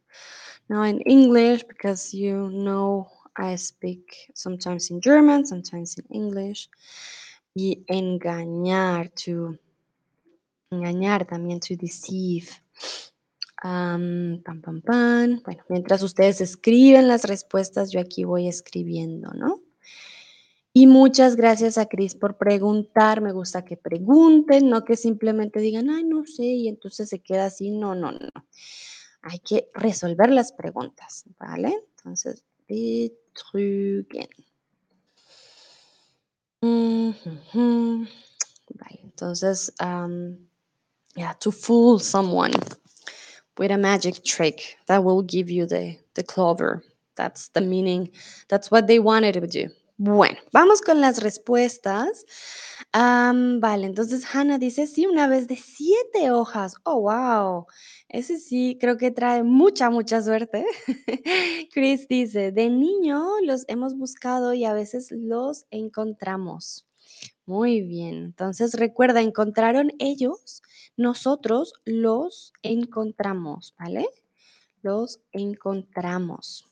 [0.69, 6.69] Now in English, because you know I speak sometimes in German, sometimes in English.
[7.55, 9.59] Y engañar, to
[10.71, 12.49] engañar también, to deceive.
[13.63, 15.43] pam, pam, pam.
[15.45, 19.62] Bueno, mientras ustedes escriben las respuestas, yo aquí voy escribiendo, ¿no?
[20.75, 23.21] Y muchas gracias a Cris por preguntar.
[23.21, 27.47] Me gusta que pregunten, no que simplemente digan, ay, no sé, y entonces se queda
[27.47, 27.71] así.
[27.71, 28.31] No, no, no.
[29.23, 31.77] Hay que resolver las preguntas, ¿vale?
[31.97, 34.29] Entonces, betrügen.
[39.23, 40.37] Entonces, um,
[41.15, 42.53] yeah, to fool someone
[43.57, 46.83] with a magic trick that will give you the, the clover.
[47.15, 48.11] That's the meaning.
[48.49, 49.69] That's what they wanted to do.
[50.05, 52.27] Bueno, vamos con las respuestas.
[52.93, 56.75] vale, entonces Hannah dice, sí, una vez de siete hojas.
[56.83, 57.67] Oh, wow.
[58.09, 60.67] Ese sí, creo que trae mucha, mucha suerte.
[61.73, 66.85] Chris dice, de niño los hemos buscado y a veces los encontramos.
[67.47, 68.17] Muy bien.
[68.25, 70.63] Entonces recuerda, encontraron ellos,
[70.97, 74.09] nosotros los encontramos, ¿vale?
[74.83, 76.72] Los encontramos.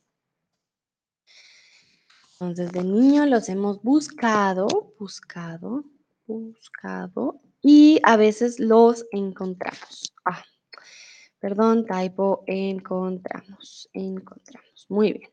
[2.40, 4.66] Entonces, de niño los hemos buscado,
[4.98, 5.85] buscado,
[6.26, 10.14] buscado y a veces los encontramos.
[10.24, 10.42] Ah,
[11.38, 14.87] perdón, typo, encontramos, encontramos.
[14.88, 15.31] Muy bien.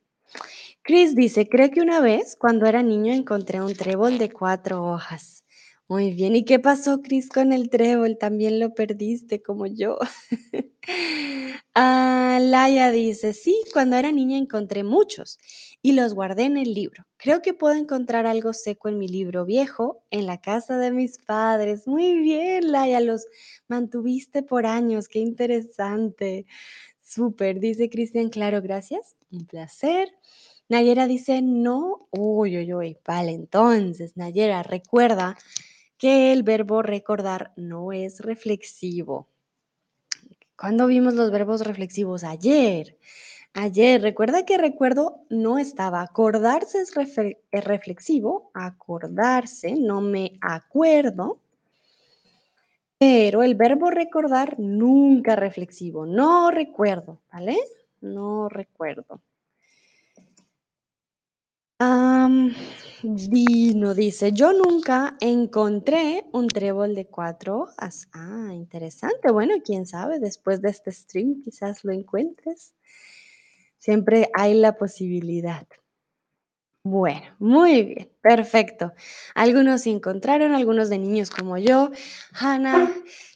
[0.82, 5.46] Chris dice, creo que una vez cuando era niño encontré un trébol de cuatro hojas.
[5.88, 8.18] Muy bien, ¿y qué pasó, Chris, con el trébol?
[8.18, 9.98] También lo perdiste como yo.
[11.74, 15.40] ah, Laia dice, sí, cuando era niña encontré muchos
[15.88, 17.06] y los guardé en el libro.
[17.16, 21.18] Creo que puedo encontrar algo seco en mi libro viejo en la casa de mis
[21.18, 21.88] padres.
[21.88, 23.26] Muy bien, Laia, los
[23.70, 26.46] mantuviste por años, qué interesante.
[27.02, 29.16] Súper, dice Cristian, claro, gracias.
[29.32, 30.10] Un placer.
[30.68, 35.38] Nayera dice, no, uy, uy, uy, vale, entonces, Nayera, recuerda
[35.98, 39.30] que el verbo recordar no es reflexivo.
[40.58, 42.26] ¿Cuándo vimos los verbos reflexivos?
[42.26, 42.98] Ayer.
[43.60, 46.04] Ayer, recuerda que recuerdo no estaba.
[46.04, 46.94] Acordarse es,
[47.66, 48.52] reflexivo.
[48.54, 51.40] Acordarse, no me acuerdo.
[53.00, 56.06] Pero el verbo recordar nunca reflexivo.
[56.06, 57.58] No recuerdo, ¿vale?
[58.00, 59.22] No recuerdo.
[63.02, 68.08] Dino dice, yo nunca encontré un trébol de cuatro hojas.
[68.14, 69.32] Ah, interesante.
[69.32, 72.77] Bueno, quién sabe, después de este stream quizás lo encuentres.
[73.80, 75.68] Siempre hay la posibilidad.
[76.90, 78.94] Bueno, muy bien, perfecto.
[79.36, 81.92] Algunos se encontraron, algunos de niños como yo.
[82.32, 82.90] Hannah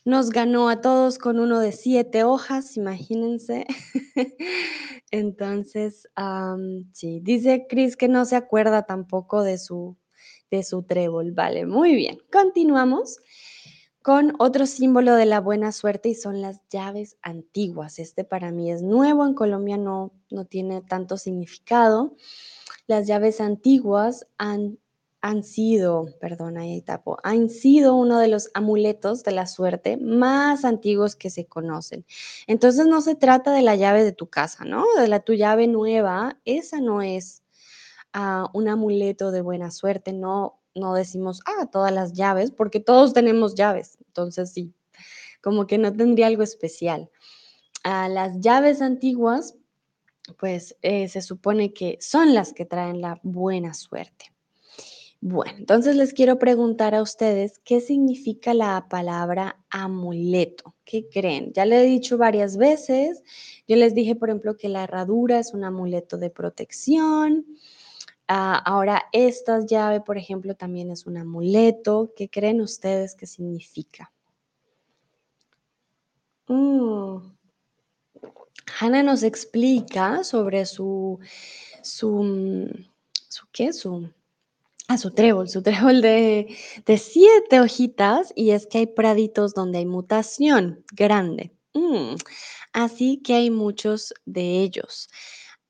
[0.05, 3.65] nos ganó a todos con uno de siete hojas, imagínense.
[5.11, 6.07] Entonces,
[6.93, 9.97] sí, dice Chris que no se acuerda tampoco de su,
[10.49, 11.33] de su trébol.
[11.33, 12.19] Vale, muy bien.
[12.31, 13.19] Continuamos
[14.01, 17.99] con otro símbolo de la buena suerte y son las llaves antiguas.
[17.99, 22.15] Este para mí es nuevo, en Colombia no, no tiene tanto significado.
[22.87, 24.79] Las llaves antiguas han,
[25.21, 30.65] han sido, perdón, ahí tapo, han sido uno de los amuletos de la suerte más
[30.65, 32.05] antiguos que se conocen.
[32.47, 34.85] Entonces no se trata de la llave de tu casa, ¿no?
[34.97, 37.43] De la tu llave nueva, esa no es
[38.15, 43.13] uh, un amuleto de buena suerte, no, no decimos, ah, todas las llaves, porque todos
[43.13, 44.73] tenemos llaves, entonces sí,
[45.41, 47.09] como que no tendría algo especial.
[47.83, 49.55] Uh, las llaves antiguas
[50.37, 54.33] pues eh, se supone que son las que traen la buena suerte.
[55.23, 60.73] Bueno, entonces les quiero preguntar a ustedes qué significa la palabra amuleto.
[60.83, 61.53] ¿Qué creen?
[61.53, 63.21] Ya le he dicho varias veces.
[63.67, 67.45] Yo les dije, por ejemplo, que la herradura es un amuleto de protección.
[68.33, 72.13] Ah, ahora, esta llave, por ejemplo, también es un amuleto.
[72.15, 74.09] ¿Qué creen ustedes que significa?
[76.47, 77.17] Mm,
[78.79, 81.19] Hannah nos explica sobre su,
[81.83, 82.69] su, mm,
[83.27, 83.73] su ¿qué?
[83.73, 84.09] Su,
[84.87, 89.53] a ah, su trébol, su trébol de, de, siete hojitas y es que hay praditos
[89.53, 91.51] donde hay mutación grande.
[91.73, 92.15] Mm,
[92.71, 95.09] así que hay muchos de ellos.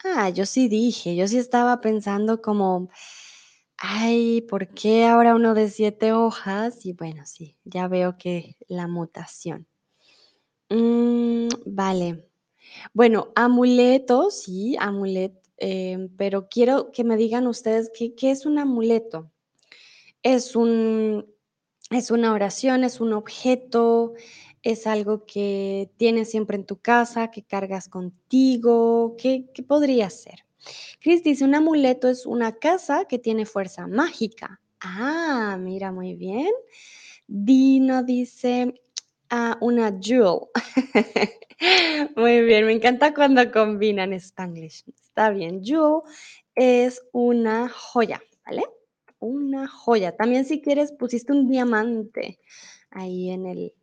[0.03, 2.89] Ah, yo sí dije, yo sí estaba pensando como,
[3.77, 6.85] ay, ¿por qué ahora uno de siete hojas?
[6.85, 9.67] Y bueno, sí, ya veo que la mutación.
[10.69, 12.25] Mm, vale.
[12.93, 18.59] Bueno, amuleto, sí, amuleto, em, pero quiero que me digan ustedes qué, qué es un
[18.59, 19.31] amuleto.
[20.23, 21.25] Es un,
[21.91, 24.13] es una oración, es un objeto,
[24.63, 30.45] es algo que tienes siempre en tu casa, que cargas contigo, ¿qué, qué podría ser?
[30.99, 34.61] Chris dice, un amuleto es una casa que tiene fuerza mágica.
[34.79, 36.51] Ah, mira, muy bien.
[37.27, 38.73] Dino dice,
[39.29, 40.47] ah, una jewel.
[42.15, 44.83] Muy bien, me encanta cuando combinan Spanglish.
[44.89, 46.01] Está bien, jewel
[46.55, 48.63] es una joya, ¿vale?
[49.19, 50.15] Una joya.
[50.15, 52.39] También si quieres pusiste un diamante
[52.89, 53.73] ahí en el,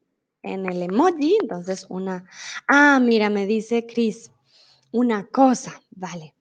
[0.53, 2.24] en el emoji, entonces una...
[2.66, 4.30] Ah, mira, me dice Chris,
[4.92, 6.34] una cosa, vale.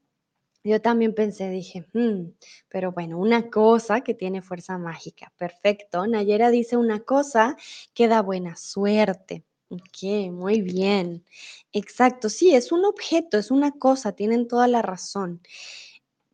[0.63, 2.33] Yo también pensé, dije, hmm,
[2.67, 5.31] pero bueno, una cosa que tiene fuerza mágica.
[5.37, 6.05] Perfecto.
[6.05, 7.55] Nayera dice una cosa
[7.93, 9.45] que da buena suerte.
[9.69, 11.23] Ok, muy bien.
[11.71, 15.41] Exacto, sí, es un objeto, es una cosa, tienen toda la razón.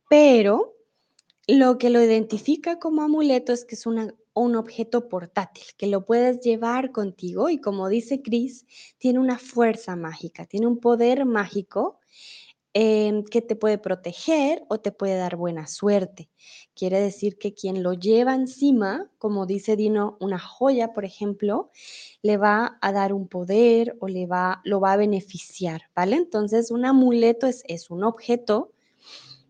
[0.10, 0.76] Pero
[1.48, 6.06] lo que lo identifica como amuleto es que es una, un objeto portátil, que lo
[6.06, 8.66] puedes llevar contigo y como dice Chris,
[8.98, 12.00] tiene una fuerza mágica, tiene un poder mágico
[12.74, 16.32] em, que te puede proteger o te puede dar buena suerte.
[16.74, 21.70] Quiere decir que quien lo lleva encima, como dice Dino, una joya, por ejemplo,
[22.24, 26.16] le va a dar un poder o le va, lo va a beneficiar, ¿vale?
[26.16, 28.72] Entonces, un amuleto es, es un objeto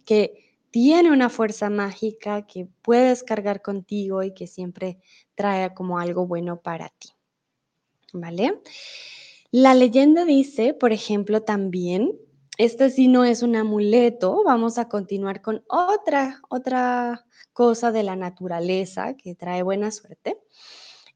[0.03, 0.42] que
[0.74, 4.97] tiene una fuerza mágica que puedes cargar contigo y que siempre
[5.36, 7.09] trae como algo bueno para ti.
[8.11, 8.59] ¿Vale?
[9.51, 12.17] La leyenda dice, por ejemplo, también
[12.57, 18.15] este sí no es un amuleto, vamos a continuar con otra, otra cosa de la
[18.15, 20.39] naturaleza que trae buena suerte.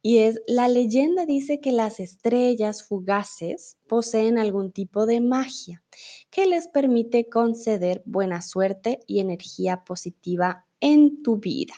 [0.01, 5.83] Y es, la leyenda dice que las estrellas fugaces poseen algún tipo de magia
[6.29, 11.73] que les permite conceder buena suerte y energía positiva en tu vida.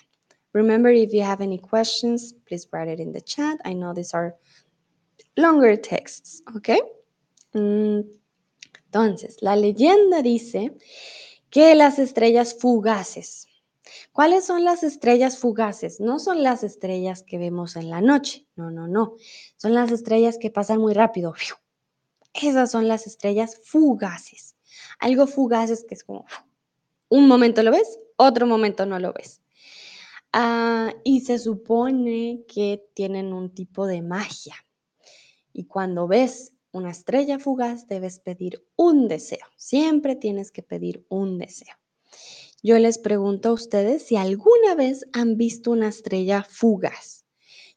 [0.53, 3.59] Remember, if you have any questions, please write it in the chat.
[3.65, 4.35] I know these are
[5.35, 6.69] longer texts, ¿ok?
[7.53, 8.01] Mm,
[8.85, 10.75] entonces, la leyenda dice
[11.49, 13.47] que las estrellas fugaces.
[14.11, 15.99] ¿Cuáles son las estrellas fugaces?
[15.99, 19.15] No son las estrellas que vemos en la noche, no, no, no.
[19.57, 21.33] Son las estrellas que pasan muy rápido.
[22.33, 24.55] Esas son las estrellas fugaces.
[24.99, 26.25] Algo fugaz es que es como
[27.09, 29.41] un momento lo ves, otro momento no lo ves.
[30.31, 34.55] Ah, y se supone que tienen un tipo de magia.
[35.53, 39.45] Y cuando ves una estrella fugaz, debes pedir un deseo.
[39.57, 41.78] Siempre tienes que pedir un deseo.
[42.61, 47.25] Yo les pregunto a ustedes si alguna vez han visto una estrella fugaz.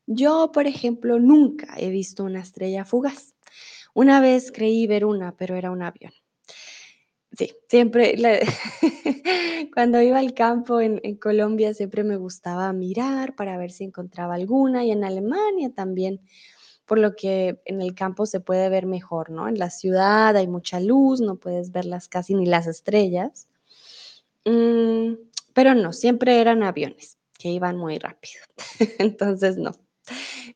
[0.07, 3.35] Yo, por ejemplo, nunca he visto una estrella fugaz.
[3.95, 6.13] Una vez creí ver una, pero era un avión.
[7.39, 8.15] Sí, siempre,
[9.75, 14.35] cuando iba al campo en, en, Colombia, siempre me gustaba mirar para ver si encontraba
[14.35, 16.21] alguna y en Alemania también
[16.87, 19.49] por lo que en el campo se puede ver mejor, ¿no?
[19.49, 23.49] En la ciudad hay mucha luz, no puedes verlas casi ni las estrellas.
[24.45, 25.15] Mm,
[25.55, 28.43] pero no, siempre eran aviones que iban muy rápido.
[28.99, 29.73] Entonces, no,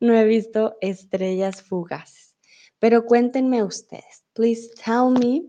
[0.01, 2.35] no he visto estrellas fugaces.
[2.79, 4.25] Pero cuéntenme ustedes.
[4.35, 5.45] Please tell me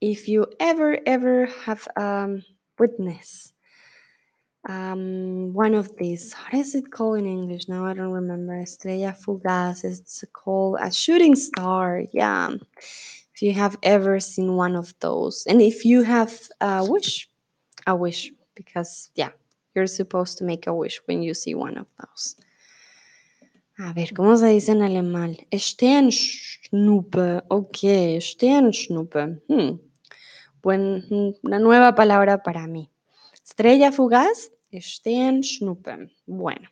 [0.00, 2.42] if you ever, ever have um,
[2.78, 3.52] witnessed
[4.68, 6.34] um, one of these.
[6.34, 7.68] What is it called in English?
[7.68, 8.60] Now I don't remember.
[8.60, 9.84] Estrella fugaz.
[9.84, 12.04] It's called a shooting star.
[12.12, 12.56] Yeah.
[13.34, 17.28] If you have ever seen one of those, and if you have a wish,
[17.86, 19.30] a wish, because yeah,
[19.74, 22.36] you're supposed to make a wish when you see one of those.
[23.78, 25.38] A ver, ¿cómo se dice en alemán?
[25.50, 27.42] Sternschnuppe.
[27.48, 27.78] Ok,
[28.20, 29.40] Sternschnuppe.
[29.48, 29.80] Hmm.
[30.62, 32.90] Buen, una nueva palabra para mí.
[33.32, 36.10] Estrella fugaz, Sternschnuppe.
[36.26, 36.68] Bueno,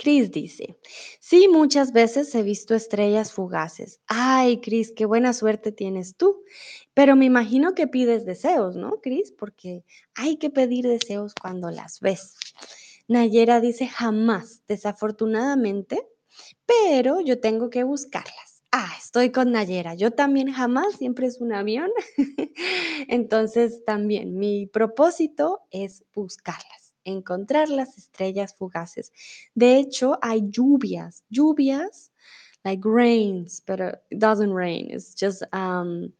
[0.00, 0.78] Cris dice,
[1.20, 4.00] sí, muchas veces he visto estrellas fugaces.
[4.06, 6.42] Ay, Cris, qué buena suerte tienes tú.
[6.94, 9.30] Pero me imagino que pides deseos, ¿no, Cris?
[9.30, 9.84] Porque
[10.14, 12.34] hay que pedir deseos cuando las ves.
[13.08, 16.08] Nayera dice, jamás, desafortunadamente,
[16.64, 18.62] pero yo tengo que buscarlas.
[18.72, 19.96] Ah, estoy con Nayera.
[19.96, 21.90] Yo también jamás, siempre es un avión.
[23.08, 29.12] Entonces también mi propósito es buscarlas, encontrar las estrellas fugaces.
[29.54, 32.10] De hecho, hay lluvias, lluvias,
[32.64, 34.88] like rains, but it doesn't rain.
[34.90, 36.12] It's just um,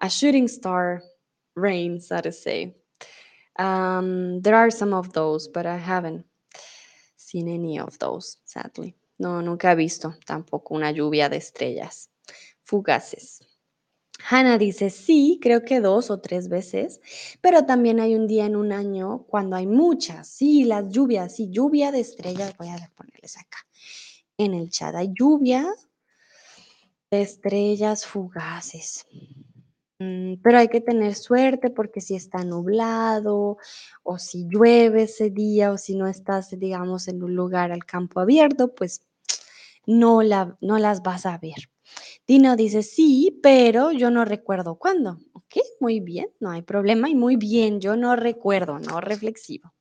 [0.00, 1.02] a shooting star
[1.54, 2.74] rain, so to say.
[3.58, 6.24] Um, there are some of those, but I haven't
[7.16, 8.94] seen any of those, sadly.
[9.18, 12.08] No, nunca he visto tampoco una lluvia de estrellas
[12.64, 13.40] fugaces.
[14.28, 17.00] Hannah dice, sí, creo que dos o tres veces,
[17.40, 21.48] pero también hay un día en un año cuando hay muchas, sí, las lluvias, sí,
[21.50, 23.58] lluvia de estrellas, voy a ponerles acá
[24.38, 25.66] en el chat, hay lluvia
[27.10, 29.06] de estrellas fugaces.
[29.98, 33.58] Mm, pero hay que tener suerte porque si está nublado
[34.02, 38.18] o si llueve ese día o si no estás, digamos, en un lugar al campo
[38.18, 39.02] abierto, pues
[39.86, 41.70] no, la, no las vas a ver.
[42.26, 45.18] Dino dice, sí, pero yo no recuerdo cuándo.
[45.32, 49.72] Ok, muy bien, no hay problema y muy bien, yo no recuerdo, no reflexivo.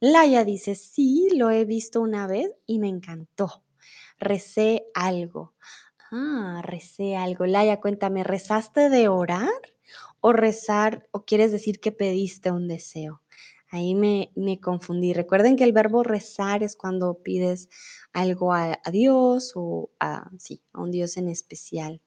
[0.00, 3.64] Laia dice, sí, lo he visto una vez y me encantó.
[4.18, 5.54] Recé algo.
[6.12, 7.46] Ah, recé algo.
[7.46, 9.48] Laia, cuéntame, ¿rezaste de orar
[10.20, 13.22] o rezar o quieres decir que pediste un deseo?
[13.70, 15.12] Ahí me, me confundí.
[15.12, 17.68] Recuerden que el verbo rezar es cuando pides
[18.12, 22.00] algo a, Dios o a, sí, a un Dios en especial.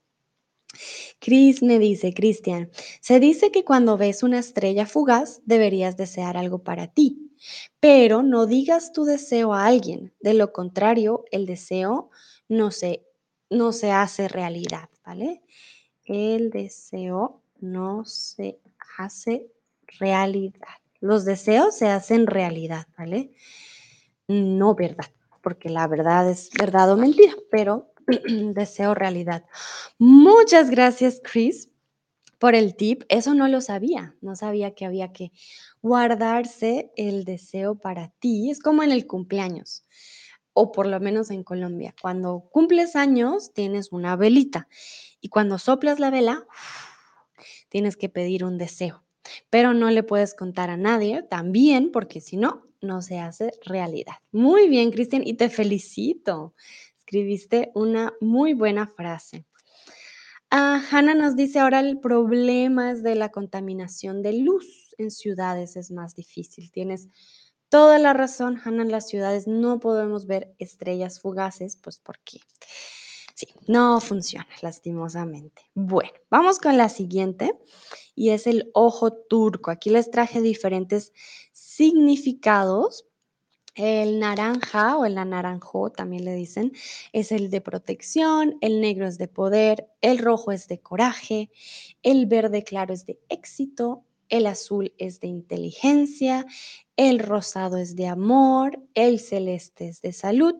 [1.20, 6.64] Cris me dice, Cristian, se dice que cuando ves una estrella fugaz deberías desear algo
[6.64, 7.32] para ti,
[7.80, 10.14] pero no digas tu deseo a alguien.
[10.20, 12.10] De lo contrario, el deseo
[12.50, 13.06] no se,
[13.50, 15.44] no se hace realidad, ¿vale?
[16.04, 18.60] El deseo no se
[18.98, 19.48] hace
[20.00, 20.83] realidad.
[21.04, 23.34] Los deseos se hacen realidad, ¿vale?
[24.30, 27.92] No verdad, porque la verdad es verdad o mentira, pero
[28.54, 29.44] deseo realidad.
[29.98, 31.70] Muchas gracias, Chris,
[32.40, 33.04] por el tip.
[33.10, 34.16] Eso no lo sabía.
[34.22, 35.34] No sabía que había que
[35.82, 38.50] guardarse el deseo para ti.
[38.50, 39.84] Es como en el cumpleaños,
[40.54, 41.94] o por lo menos en Colombia.
[42.02, 44.70] Cuando cumples años, tienes una velita.
[45.20, 46.48] Y cuando soplas la vela,
[47.68, 49.03] tienes que pedir un deseo.
[49.50, 54.16] Pero no le puedes contar a nadie también, porque si no, no se hace realidad.
[54.32, 56.54] Muy bien, Cristian, y te felicito.
[57.00, 59.46] Escribiste una muy buena frase.
[60.50, 65.76] Ah, Hanna nos dice ahora el problema es de la contaminación de luz en ciudades
[65.76, 66.72] es más difícil.
[66.72, 67.10] Tienes
[67.70, 72.40] toda la razón, Hanna, en las ciudades no podemos ver estrellas fugaces, pues porque
[73.34, 75.64] sí, no funciona lastimosamente.
[75.74, 77.54] Bueno, vamos con la siguiente
[78.16, 79.72] y es el ojo turco.
[79.72, 81.14] Aquí les traje diferentes
[81.52, 83.06] significados
[83.76, 86.74] el naranja o el anaranjo, también le dicen,
[87.12, 91.50] es el de protección, el negro es de poder, el rojo es de coraje,
[92.04, 96.46] el verde claro es de éxito, el azul es de inteligencia,
[96.96, 100.56] el rosado es de amor, el celeste es de salud,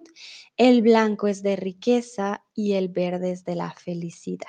[0.58, 4.48] el blanco es de riqueza y el verde es de la felicidad.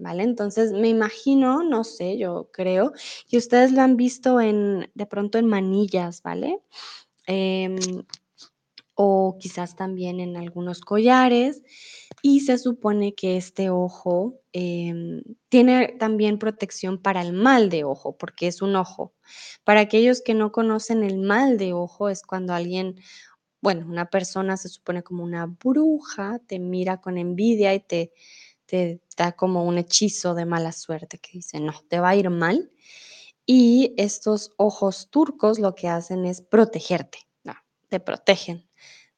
[0.00, 0.22] ¿Vale?
[0.22, 2.92] Entonces me imagino, no sé, yo creo
[3.28, 6.60] que ustedes lo han visto en, de pronto en manillas, ¿vale?
[7.26, 7.76] Em,
[9.00, 11.62] o quizás también en algunos collares.
[12.20, 18.18] Y se supone que este ojo em, tiene también protección para el mal de ojo,
[18.18, 19.14] porque es un ojo.
[19.62, 22.96] Para aquellos que no conocen el mal de ojo, es cuando alguien,
[23.60, 28.12] bueno, una persona se supone como una bruja, te mira con envidia y te,
[28.66, 32.30] te da como un hechizo de mala suerte, que dice, no, te va a ir
[32.30, 32.72] mal.
[33.46, 37.18] Y estos ojos turcos lo que hacen es protegerte,
[37.88, 38.67] te protegen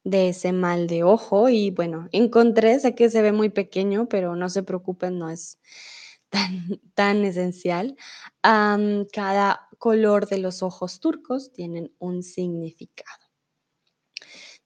[0.03, 1.49] de ese mal de ojo.
[1.49, 5.59] Y bueno, encontré, sé que se ve muy pequeño, pero no se preocupen, no es
[6.29, 7.95] tan, tan esencial.
[8.41, 13.21] cada color de los ojos turcos tienen un significado.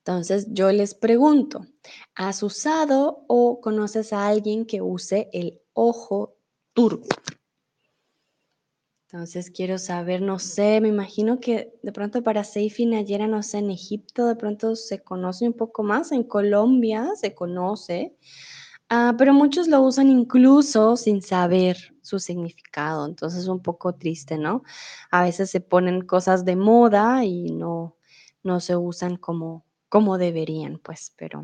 [0.05, 1.65] Entonces yo les pregunto,
[2.13, 6.37] ¿has usado o conoces a alguien que use el ojo
[6.73, 7.07] turco?
[9.07, 13.59] Entonces quiero saber, no sé, me imagino que de pronto para Seifi Nayera, no sé,
[13.59, 18.17] en Egipto de pronto se conoce un poco más, en Colombia se conoce,
[18.89, 24.37] ah, pero muchos lo usan incluso sin saber su significado, entonces es un poco triste,
[24.39, 24.63] ¿no?
[25.11, 27.97] A veces se ponen cosas de moda y no,
[28.43, 31.43] no se usan como, como deberían, pues, pero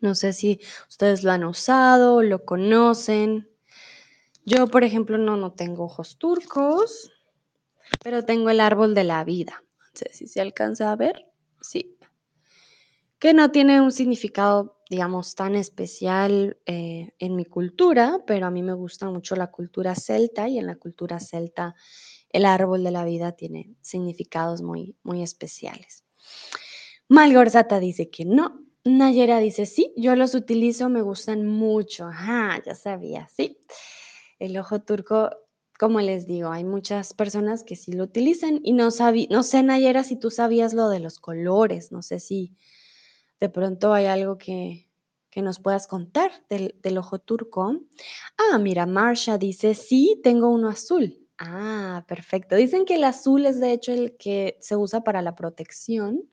[0.00, 3.48] no sé si ustedes lo han usado, lo conocen.
[4.50, 7.12] Yo, por ejemplo, no, no tengo ojos turcos,
[8.02, 9.62] pero tengo el árbol de la vida.
[9.78, 11.24] No sé si se alcanza a ver.
[11.60, 11.96] Sí.
[13.20, 18.60] Que no tiene un significado, digamos, tan especial eh, en mi cultura, pero a mí
[18.64, 21.76] me gusta mucho la cultura celta y en la cultura celta
[22.30, 26.04] el árbol de la vida tiene significados muy, muy especiales.
[27.06, 28.64] Malgorzata dice que no.
[28.82, 32.06] Nayera dice sí, yo los utilizo, me gustan mucho.
[32.06, 33.56] Ajá, ya sabía, sí
[34.40, 35.30] el ojo turco,
[35.78, 39.62] como les digo, hay muchas personas que sí lo utilizan y no, sabí, no sé,
[39.62, 42.56] Nayera, si tú sabías lo de los colores, no sé si
[43.38, 44.88] de pronto hay algo que,
[45.30, 47.80] que nos puedas contar del, del, ojo turco.
[48.36, 51.26] Ah, mira, Marsha dice, sí, tengo uno azul.
[51.38, 52.56] Ah, perfecto.
[52.56, 56.28] Dicen que el azul es de hecho el que se usa para la protección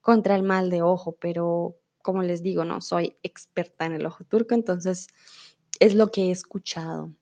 [0.00, 4.24] contra el mal de ojo, pero como les digo, no soy experta en el ojo
[4.24, 5.08] turco, entonces
[5.78, 7.12] es lo que he escuchado.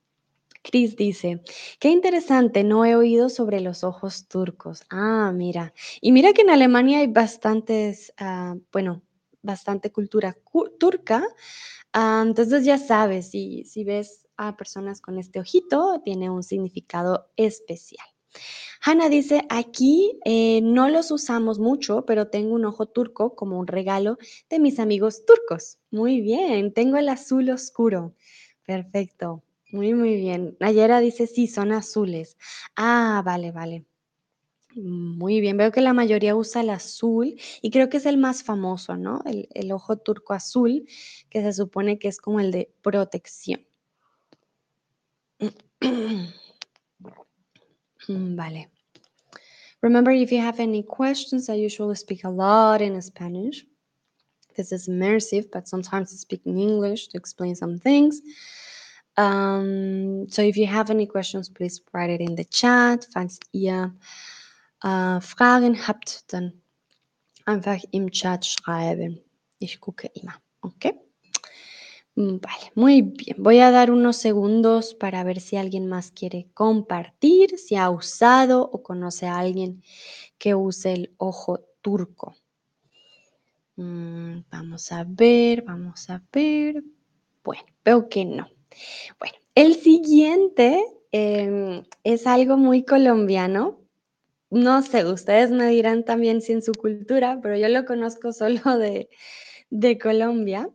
[0.61, 1.41] Cris dice,
[1.79, 4.83] qué interesante, no he oído sobre los ojos turcos.
[4.89, 5.73] Ah, mira.
[6.01, 9.01] Y mira que en Alemania hay bastantes, ah, bueno,
[9.41, 10.35] bastante cultura
[10.79, 11.23] turca.
[11.93, 17.29] Ah, entonces ya sabes, si, si ves a personas con este ojito, tiene un significado
[17.35, 18.05] especial.
[18.81, 23.67] Hanna dice, aquí eh, no los usamos mucho, pero tengo un ojo turco como un
[23.67, 24.17] regalo
[24.49, 25.77] de mis amigos turcos.
[25.91, 28.15] Muy bien, tengo el azul oscuro.
[28.65, 29.43] Perfecto.
[29.71, 30.57] Muy, muy bien.
[30.59, 32.37] Nayera dice, sí, son azules.
[32.75, 33.85] Ah, vale, vale.
[34.75, 38.43] Muy bien, veo que la mayoría usa el azul y creo que es el más
[38.43, 39.21] famoso, ¿no?
[39.25, 40.87] El, ojo turco azul,
[41.29, 43.65] que se supone que es como el de protección.
[48.07, 48.69] Vale.
[49.81, 53.65] Remember, if you have any questions, I usually speak a lot in Spanish.
[54.55, 58.21] This is immersive, but sometimes I speak in English to explain some things.
[59.19, 63.05] Um, so if you have any questions, please write it in the chat.
[63.13, 63.93] Falls ihr
[64.81, 66.53] äh, Fragen habt, dann
[67.45, 69.19] einfach im Chat schreiben.
[69.59, 70.95] Ich gucke immer, ¿ok?
[72.15, 73.35] Mm, Vale, muy bien.
[73.43, 78.61] Voy a dar unos segundos para ver si alguien más quiere compartir, si ha usado
[78.61, 79.83] o conoce a alguien
[80.37, 82.37] que use el ojo turco.
[83.75, 86.81] Mm, vamos a ver, vamos a ver.
[87.43, 88.47] Bueno, veo que no.
[89.19, 93.79] Bueno, el siguiente em, es algo muy colombiano.
[94.49, 98.61] No sé, ustedes me dirán también si en su cultura, pero yo lo conozco solo
[98.77, 99.09] de,
[100.01, 100.69] Colombia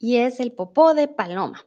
[0.00, 1.66] y es el popó de paloma.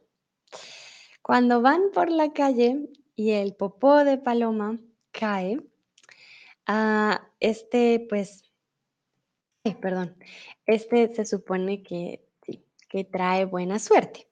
[1.22, 4.78] Cuando van por la calle y el popó de paloma
[5.10, 5.60] cae,
[6.66, 8.44] ah, este pues,
[9.64, 10.16] ay, perdón,
[10.66, 14.27] este se supone que, sí, que trae buena suerte.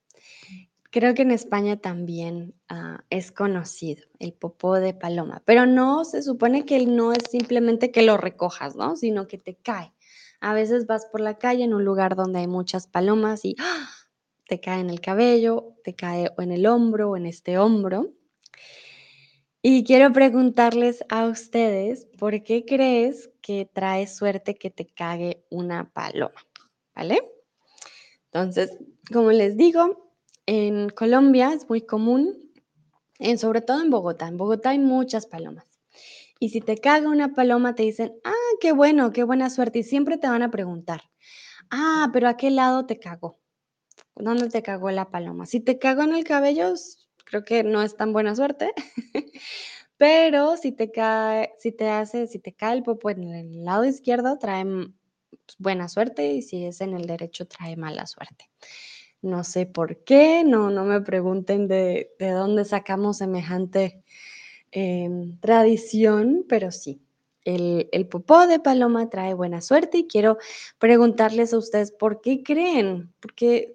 [0.96, 6.22] Creo que en España también ah, es conocido el popó de paloma, pero no se
[6.22, 8.96] supone que no es simplemente que lo recojas, ¿no?
[8.96, 9.92] Sino que te cae.
[10.40, 13.90] A veces vas por la calle en un lugar donde hay muchas palomas y ¡ah!
[14.48, 18.14] te cae en el cabello, te cae en el hombro o en este hombro.
[19.60, 25.92] Y quiero preguntarles a ustedes, ¿por qué crees que trae suerte que te cague una
[25.92, 26.40] paloma?
[26.94, 27.20] ¿Vale?
[28.32, 28.78] Entonces,
[29.12, 30.05] como les digo,
[30.46, 32.52] en Colombia es muy común,
[33.18, 34.28] en, sobre todo en Bogotá.
[34.28, 35.66] En Bogotá hay muchas palomas.
[36.38, 39.80] Y si te caga una paloma, te dicen, ah, qué bueno, qué buena suerte.
[39.80, 41.02] Y siempre te van a preguntar,
[41.70, 43.38] ah, pero ¿a qué lado te cagó?
[44.14, 45.46] ¿Dónde te cagó la paloma?
[45.46, 46.74] Si te cagó en el cabello,
[47.24, 48.72] creo que no es tan buena suerte.
[49.98, 53.84] Pero si te cae, si te hace, si te cae el popo en el lado
[53.86, 58.50] izquierdo, trae pues, buena suerte y si es en el derecho, trae mala suerte.
[59.26, 64.04] No sé por qué, no, no me pregunten de, de dónde sacamos semejante
[64.70, 67.02] em, tradición, pero sí,
[67.44, 70.38] el, el, popó de paloma trae buena suerte y quiero
[70.78, 73.74] preguntarles a ustedes por qué creen, porque,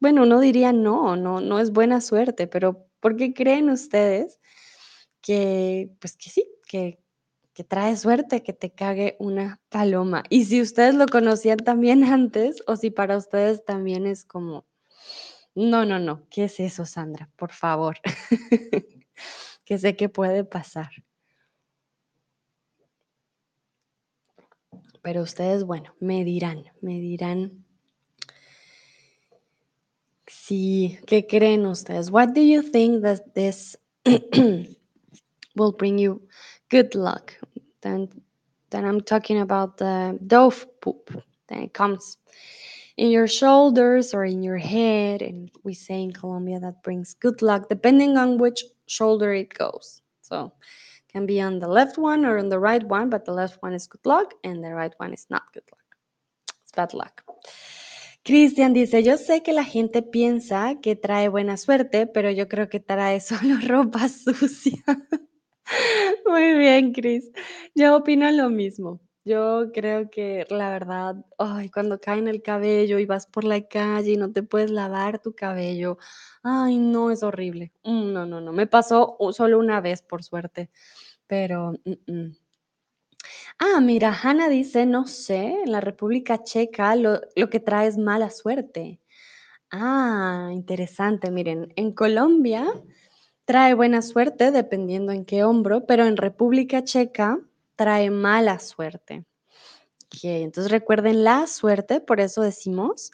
[0.00, 4.40] bueno, uno diría no, no, no es buena suerte, pero ¿por qué creen ustedes
[5.20, 6.98] que, pues que sí, que,
[7.52, 10.24] que trae suerte que te cague una paloma?
[10.30, 14.64] Y si ustedes lo conocían también antes o si para ustedes también es como,
[15.56, 17.28] no, no, no, ¿qué es eso, Sandra?
[17.36, 17.98] Por favor,
[19.64, 20.90] que sé que puede pasar.
[25.02, 27.66] Pero ustedes, bueno, me dirán, me dirán
[30.28, 32.10] Sí, ¿qué creen ustedes?
[32.10, 33.78] What do you think that this
[35.56, 36.20] will bring you
[36.68, 37.32] good luck?
[37.82, 38.08] Then,
[38.70, 41.10] then I'm talking about the dove poop.
[41.48, 42.18] Then it comes
[42.96, 47.42] in your shoulders or in your head, and we say in Colombia that brings good
[47.42, 50.00] luck, depending on which shoulder it goes.
[50.22, 50.52] So,
[51.08, 53.74] can be on the left one or on the right one, but the left one
[53.74, 55.96] is good luck, and the right one is not good luck.
[56.62, 57.22] It's bad luck.
[58.24, 62.68] Cristian dice, yo sé que la gente piensa que trae buena suerte, pero yo creo
[62.68, 64.82] que trae solo ropa sucia.
[66.26, 67.30] Muy bien, Cris.
[67.74, 69.00] Yo opino lo mismo.
[69.26, 73.60] Yo creo que la verdad, ay, cuando cae en el cabello y vas por la
[73.66, 75.98] calle y no te puedes lavar tu cabello,
[76.44, 77.72] ay, no, es horrible.
[77.82, 78.52] Mm, no, no, no.
[78.52, 80.70] Me pasó solo una vez, por suerte,
[81.26, 81.72] pero...
[81.84, 82.36] Mm, mm.
[83.58, 87.98] Ah, mira, Hanna dice, no sé, en la República Checa lo, lo que trae es
[87.98, 89.00] mala suerte.
[89.72, 91.32] Ah, interesante.
[91.32, 92.66] Miren, en Colombia
[93.44, 97.40] trae buena suerte dependiendo en qué hombro, pero en República Checa
[97.76, 99.24] trae mala suerte.
[100.06, 103.10] Ok, entonces recuerden la suerte, por eso decimos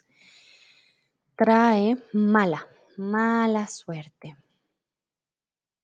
[1.35, 4.37] trae mala, mala suerte.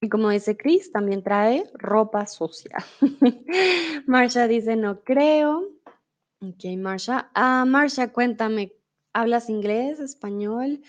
[0.01, 2.77] Y como dice Chris, también trae ropa sucia.
[4.07, 5.67] Marsha dice, no creo.
[6.41, 7.30] Ok, Marsha.
[7.34, 8.71] Ah, Marsha, cuéntame,
[9.13, 10.82] ¿hablas inglés, español?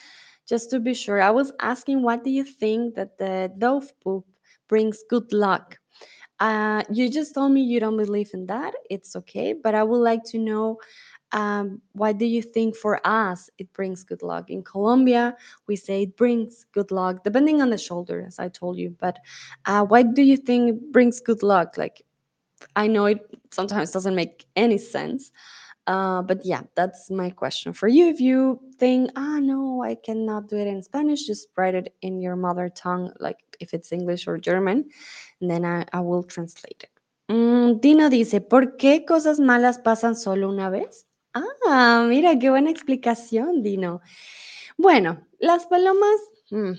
[0.48, 4.26] Just to be sure, I was asking, what do you think that the dove poop
[4.68, 5.79] brings good luck?
[6.40, 8.74] Uh, you just told me you don't believe in that.
[8.88, 10.78] It's okay, but I would like to know
[11.32, 14.50] um, why do you think for us it brings good luck?
[14.50, 15.36] In Colombia,
[15.66, 18.96] we say it brings good luck, depending on the shoulder, as I told you.
[18.98, 19.18] But
[19.66, 21.76] uh, why do you think it brings good luck?
[21.76, 22.02] Like,
[22.76, 23.20] I know it
[23.50, 25.30] sometimes doesn't make any sense.
[25.90, 28.06] Uh, but yeah, that's my question for you.
[28.06, 32.20] If you think, ah, no, I cannot do it in Spanish, just write it in
[32.22, 34.88] your mother tongue, like if it's English or German,
[35.40, 36.90] and then I, will translate it.
[37.28, 41.08] Mm, Dino dice, ¿por qué cosas malas pasan solo una vez?
[41.34, 44.00] Ah, mira, qué buena explicación, Dino.
[44.76, 46.20] Bueno, las palomas,
[46.52, 46.74] mm,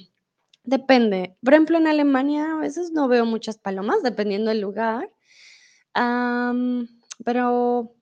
[0.63, 1.35] Depende.
[1.43, 5.09] Por ejemplo, en Alemania a veces no veo muchas palomas, dependiendo del lugar.
[7.25, 7.95] Pero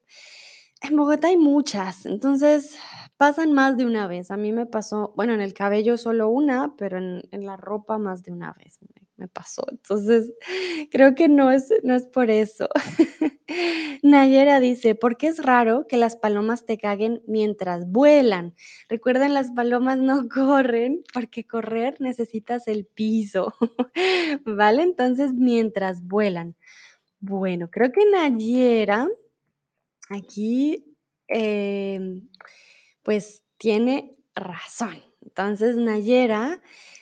[0.81, 2.77] en Bogotá hay muchas, entonces
[3.19, 4.31] pasan más de una vez.
[4.31, 7.97] A mí me pasó, bueno, en el cabello solo una, pero en, en la ropa
[7.97, 8.79] más de una vez
[9.17, 9.61] me, pasó.
[9.69, 10.31] Entonces,
[10.91, 12.69] creo que no es, no es por eso.
[14.03, 18.55] Nayera dice, ¿por qué es raro que las palomas te caguen mientras vuelan?
[18.87, 23.53] Recuerden, las palomas no corren porque correr necesitas el piso,
[24.45, 24.83] ¿vale?
[24.83, 26.55] Entonces, mientras vuelan.
[27.19, 29.09] Bueno, creo que Nayera
[30.09, 30.95] aquí,
[31.27, 32.27] em,
[33.03, 35.03] pues tiene razón.
[35.21, 36.61] Entonces, Nayera,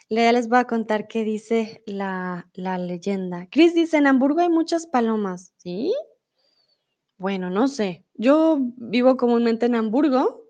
[0.10, 3.48] le les voy a contar qué dice la, la leyenda.
[3.50, 5.94] Chris dice, en Hamburgo hay muchas palomas, ¿sí?
[7.18, 8.06] Bueno, no sé.
[8.14, 10.44] Yo vivo comúnmente en Hamburgo.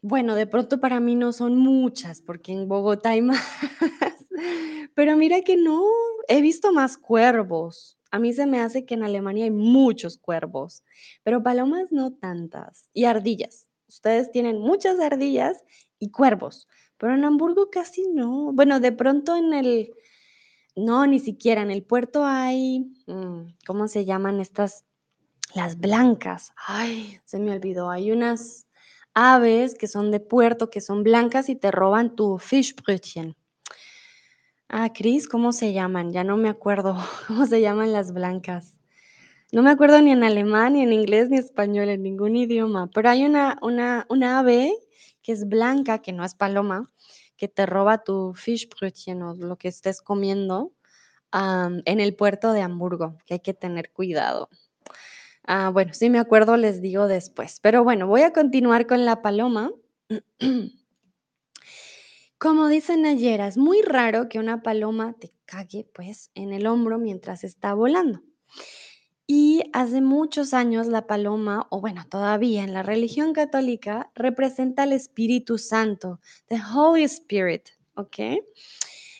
[0.00, 3.44] Bueno, de pronto para mí no son muchas, porque en Bogotá hay más.
[4.94, 5.84] Pero mira que no,
[6.28, 7.98] he visto más cuervos.
[8.12, 10.84] A mí se me hace que en Alemania hay muchos cuervos,
[11.24, 12.84] pero palomas no tantas.
[12.92, 13.66] Y ardillas.
[13.88, 15.64] Ustedes tienen muchas ardillas
[15.98, 18.52] y cuervos, pero en Hamburgo casi no.
[18.52, 19.94] Bueno, de pronto en el,
[20.76, 24.84] no, ni siquiera en el puerto hay, mm, ¿cómo se llaman estas?
[25.54, 26.50] Las blancas.
[26.66, 27.90] Ay, se me olvidó.
[27.90, 28.66] Hay unas
[29.14, 33.36] aves que son de puerto, que son blancas y te roban tu Fischbrötchen.
[34.74, 36.12] Ah, Cris, ¿cómo se llaman?
[36.12, 36.96] Ya no me acuerdo
[37.28, 38.74] cómo se llaman las blancas.
[39.52, 43.10] No me acuerdo ni en alemán, ni en inglés, ni español, en ningún idioma, pero
[43.10, 44.72] hay una, una, una ave
[45.22, 46.90] que es blanca, que no es paloma,
[47.36, 50.72] que te roba tu Fischbrötchen o lo que estés comiendo
[51.32, 54.48] en el puerto de Hamburgo, que hay que tener cuidado.
[55.44, 57.60] Ah, bueno, si me acuerdo, les digo después.
[57.60, 59.70] Pero bueno, voy a continuar con la paloma.
[62.42, 66.98] Como dice Nayera, es muy raro que una paloma te cague pues en el hombro
[66.98, 68.20] mientras está volando.
[69.28, 74.92] Y hace muchos años la paloma, o bueno, todavía en la religión católica, representa al
[74.92, 76.18] Espíritu Santo,
[76.48, 78.18] the Holy Spirit, ¿ok?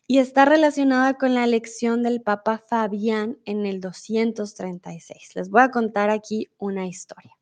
[0.08, 5.36] Y está relacionada con la elección del Papa Fabián en el 236.
[5.36, 7.38] Les voy a contar aquí una historia.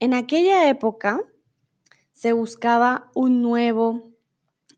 [0.00, 1.18] En aquella época
[2.12, 4.11] se buscaba un nuevo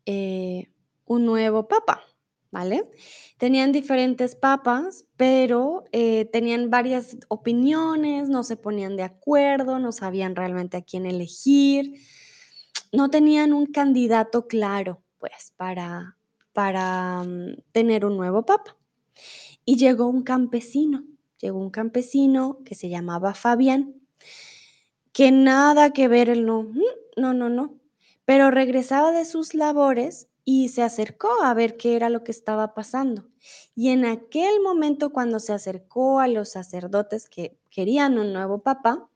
[0.05, 0.69] eh,
[1.05, 2.03] un nuevo papa,
[2.51, 2.89] ¿vale?
[3.37, 10.35] Tenían diferentes papas, pero eh, tenían varias opiniones, no se ponían de acuerdo, no sabían
[10.35, 11.99] realmente a quién elegir,
[12.91, 16.17] no tenían un candidato claro, pues, para,
[16.53, 18.77] para um, tener un nuevo papa.
[19.65, 21.03] Y llegó un campesino,
[21.39, 23.95] llegó un campesino que se llamaba Fabián,
[25.11, 26.81] que nada que ver el no, mm,
[27.17, 27.79] no, no, no,
[28.25, 32.73] pero regresaba de sus labores y se acercó a ver qué era lo que estaba
[32.73, 33.27] pasando.
[33.75, 39.09] Y en aquel momento, cuando se acercó a los sacerdotes que querían un nuevo papa,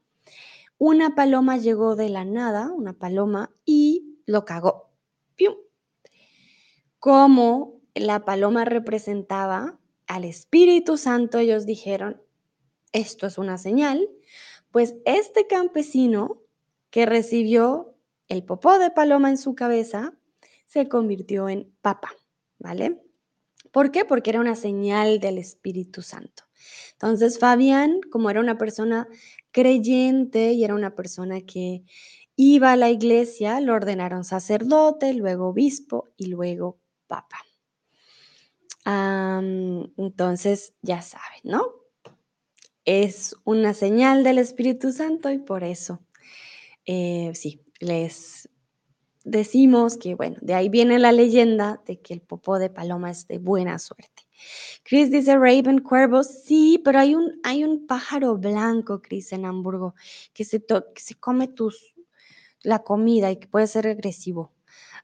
[0.77, 4.91] una paloma llegó de la nada, una paloma, y lo cagó.
[5.35, 5.55] ¡Pium!
[6.99, 12.21] Como la paloma representaba al Espíritu Santo, ellos dijeron,
[12.91, 14.09] esto es una señal,
[14.71, 16.41] pues este campesino
[16.89, 17.95] que recibió
[18.29, 20.13] el popó de paloma en su cabeza
[20.67, 22.11] se convirtió en papa,
[22.59, 23.01] ¿vale?
[23.71, 24.05] ¿Por qué?
[24.05, 26.43] Porque era una señal del Espíritu Santo.
[26.93, 29.07] Entonces, Fabián, como era una persona
[29.51, 31.83] creyente y era una persona que
[32.35, 37.37] iba a la iglesia, lo ordenaron sacerdote, luego obispo y luego papa.
[38.85, 41.73] entonces, ya saben, ¿no?
[42.85, 45.99] Es una señal del Espíritu Santo y por eso,
[46.85, 48.49] eh, sí, les
[49.23, 53.27] decimos que, bueno, de ahí viene la leyenda de que el popó de paloma es
[53.27, 54.23] de buena suerte.
[54.83, 59.95] Chris dice Raven Cuervo, sí, pero hay un, hay un pájaro blanco, Chris, en Hamburgo,
[60.33, 61.93] que se, que se come tus,
[62.63, 64.53] la comida y que puede ser agresivo.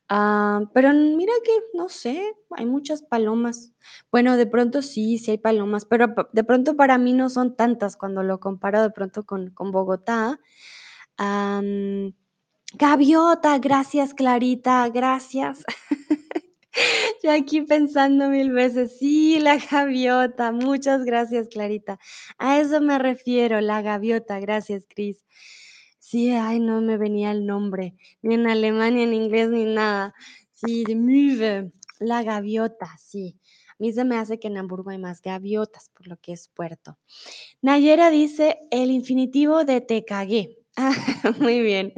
[0.07, 2.21] Ah, pero mira que, no sé,
[2.51, 3.73] hay muchas palomas.
[4.11, 7.97] Bueno, de pronto sí, sí hay palomas, pero de pronto para mí no son tantas
[7.97, 10.39] cuando lo comparo de pronto con, con Bogotá.
[12.73, 15.63] Gaviota, gracias Clarita, gracias.
[17.23, 21.99] Yo aquí pensando mil veces, sí, la gaviota, muchas gracias Clarita.
[22.37, 25.23] A eso me refiero, la gaviota, gracias Cris.
[25.99, 30.13] Sí, ay, no me venía el nombre, ni en alemán, ni en inglés, ni nada.
[30.53, 33.39] Sí, de la gaviota, sí.
[33.69, 36.47] A mí se me hace que en Hamburgo hay más gaviotas, por lo que es
[36.49, 36.97] puerto.
[37.61, 40.64] Nayera dice el infinitivo de te cagué.
[41.39, 41.93] Muy bien.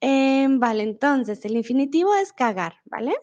[0.00, 3.14] Em, vale, entonces el infinitivo es cagar, ¿vale?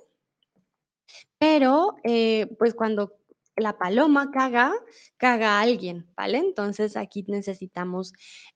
[1.41, 3.13] Pero, eh, pues, cuando
[3.55, 4.73] la paloma caga,
[5.17, 6.37] caga a alguien, ¿vale?
[6.37, 8.11] Entonces, aquí necesitamos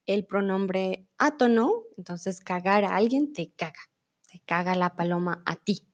[0.06, 3.80] el pronombre átono, entonces, cagar a alguien te caga,
[4.30, 5.88] te caga la paloma a ti.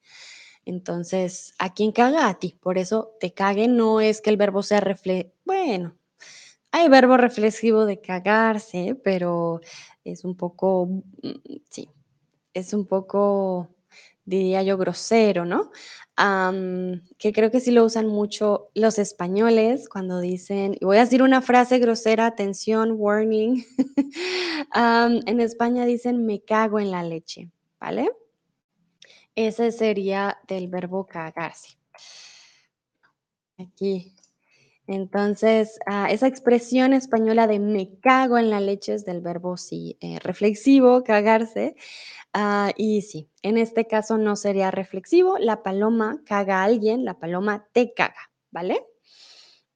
[0.65, 2.27] Entonces, ¿a quién caga?
[2.29, 2.57] A ti.
[2.61, 5.98] Por eso, te cague no es que el verbo sea refle bueno,
[6.71, 9.61] hay verbo reflexivo de cagarse, pero
[10.03, 11.31] es un poco, mm,
[11.69, 11.89] sí,
[12.53, 13.75] es un poco,
[14.25, 15.71] diría yo, grosero, ¿no?
[17.19, 21.23] Que creo que sí lo usan mucho los españoles cuando dicen y voy a decir
[21.23, 23.65] una frase grosera, atención, warning.
[25.27, 27.49] En España dicen: "Me cago en la leche",
[27.79, 28.09] ¿vale?
[29.37, 31.77] Ese sería del verbo cagarse.
[33.57, 34.13] Aquí.
[34.89, 39.97] Entonces, ah, esa expresión española de me cago en la leche es del verbo, sí,
[40.01, 41.75] eh, reflexivo, cagarse.
[42.33, 47.19] Ah, y sí, en este caso no sería reflexivo, la paloma caga a alguien, la
[47.19, 48.85] paloma te caga, ¿vale?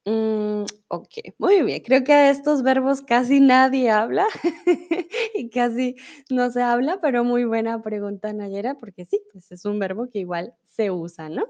[0.05, 1.81] Mm, okey, muy bien.
[1.83, 4.27] Creo que de estos verbos casi nadie habla
[5.35, 5.95] y casi
[6.29, 10.19] no se habla, pero muy buena pregunta, Nayera, porque sí, pues es un verbo que
[10.19, 11.45] igual se usa, ¿no?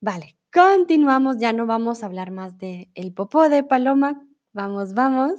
[0.00, 4.22] Vale, continuamos, ya no vamos a hablar más de el popó de paloma.
[4.52, 5.32] Vamos, vamos.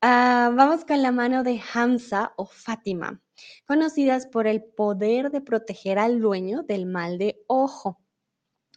[0.00, 3.20] Ah, vamos con la mano de Hamza o Fátima,
[3.66, 7.98] conocidas por el poder de proteger al dueño del mal de ojo.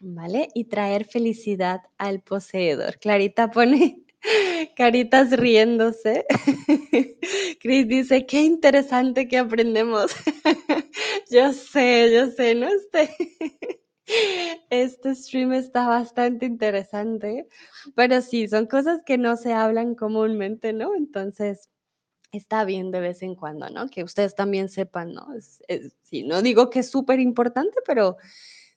[0.01, 0.49] ¿Vale?
[0.55, 2.99] Y traer felicidad al poseedor.
[2.99, 4.03] Clarita pone
[4.77, 6.25] caritas riéndose.
[7.61, 10.11] Cris dice: "Qué interesante que aprendemos".
[11.31, 12.67] Yo sé, yo sé, ¿no?
[12.67, 13.80] Este
[14.69, 17.47] este stream está bastante interesante,
[17.95, 20.95] pero sí, son cosas que no se hablan comúnmente, ¿no?
[20.95, 21.69] Entonces,
[22.31, 23.87] está bien de vez en cuando, ¿no?
[23.89, 25.27] Que ustedes también sepan, ¿no?
[25.35, 25.61] Es
[26.03, 28.17] sí, no digo que es superimportante, pero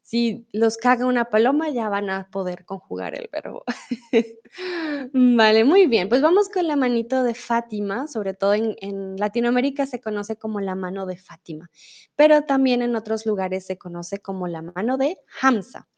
[0.04, 3.64] si los caga una paloma, ya van a poder conjugar el verbo.
[5.14, 10.02] Vale, muy bien, pues vamos con la manito de Fátima, sobre todo en Latinoamérica se
[10.02, 11.70] conoce como la mano de Fátima,
[12.16, 15.88] pero también en otros lugares se conoce como la mano de Hamza.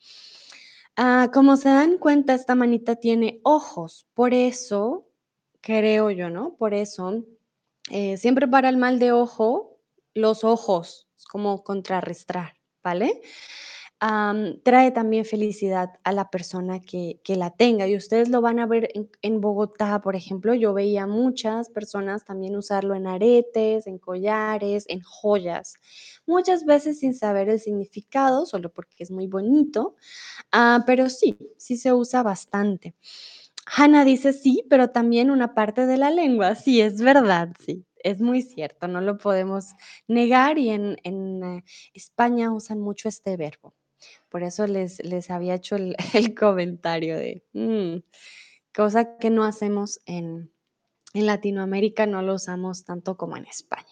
[0.95, 5.09] Ah, como se dan cuenta, esta manita tiene ojos, por eso,
[5.61, 6.55] creo yo, ¿no?
[6.57, 7.25] Por eso,
[7.91, 9.81] eh, siempre para el mal de ojo,
[10.15, 12.55] los ojos, es como contrarrestar,
[12.85, 13.21] ¿vale?
[14.01, 18.67] Trae también felicidad a la persona que que la tenga, y ustedes lo van a
[18.67, 23.99] ver en en Bogotá, por ejemplo, yo veía muchas personas también usarlo en aretes, en
[23.99, 25.75] collares, en joyas,
[26.27, 29.95] muchas veces sin saber el significado, solo porque es muy bonito,
[30.53, 32.97] ah, pero sí, sí se usa bastante.
[33.67, 36.57] Hanna dice: "Sí, pero también una parte de la lengua".
[36.57, 39.67] Sí, es verdad, sí, es muy cierto, no lo podemos
[40.09, 43.73] negar, y en en, eh, España usan mucho este verbo.
[44.29, 45.77] Por eso les les había hecho
[46.15, 48.03] el comentario de, mm,
[48.75, 50.51] cosa que no hacemos en
[51.17, 53.89] en Latinoamérica, no lo usamos tanto como en España.